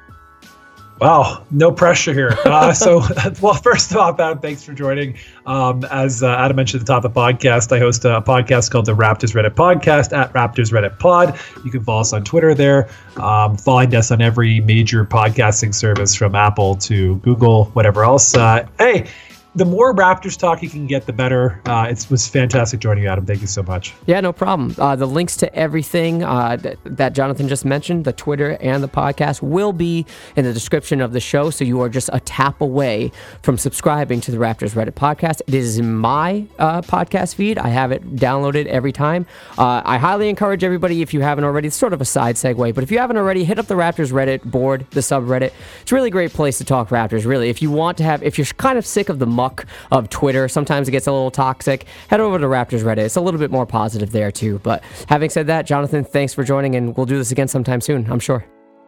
[1.01, 2.37] Wow, no pressure here.
[2.45, 3.01] Uh, so,
[3.41, 5.15] well, first off, Adam, thanks for joining.
[5.47, 8.69] Um, as uh, Adam mentioned at the top of the podcast, I host a podcast
[8.69, 11.39] called the Raptors Reddit Podcast at Raptors Reddit Pod.
[11.65, 12.87] You can follow us on Twitter there.
[13.17, 18.35] Um, find us on every major podcasting service from Apple to Google, whatever else.
[18.35, 19.09] Uh, hey,
[19.53, 21.61] the more Raptors talk you can get, the better.
[21.65, 23.25] Uh, it was fantastic joining you, Adam.
[23.25, 23.93] Thank you so much.
[24.05, 24.73] Yeah, no problem.
[24.77, 28.87] Uh, the links to everything uh, th- that Jonathan just mentioned, the Twitter and the
[28.87, 30.05] podcast, will be
[30.37, 31.49] in the description of the show.
[31.49, 35.41] So you are just a tap away from subscribing to the Raptors Reddit podcast.
[35.47, 37.57] It is in my uh, podcast feed.
[37.57, 39.25] I have it downloaded every time.
[39.57, 42.73] Uh, I highly encourage everybody, if you haven't already, it's sort of a side segue,
[42.73, 45.51] but if you haven't already, hit up the Raptors Reddit board, the subreddit.
[45.81, 47.49] It's a really great place to talk Raptors, really.
[47.49, 50.47] If you want to have, if you're kind of sick of the muck of Twitter.
[50.47, 51.85] Sometimes it gets a little toxic.
[52.09, 53.05] Head over to Raptors Reddit.
[53.05, 54.59] It's a little bit more positive there too.
[54.59, 58.09] But having said that, Jonathan, thanks for joining, and we'll do this again sometime soon.
[58.11, 58.45] I'm sure.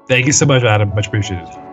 [0.08, 0.94] Thank you so much, Adam.
[0.94, 1.73] Much appreciated.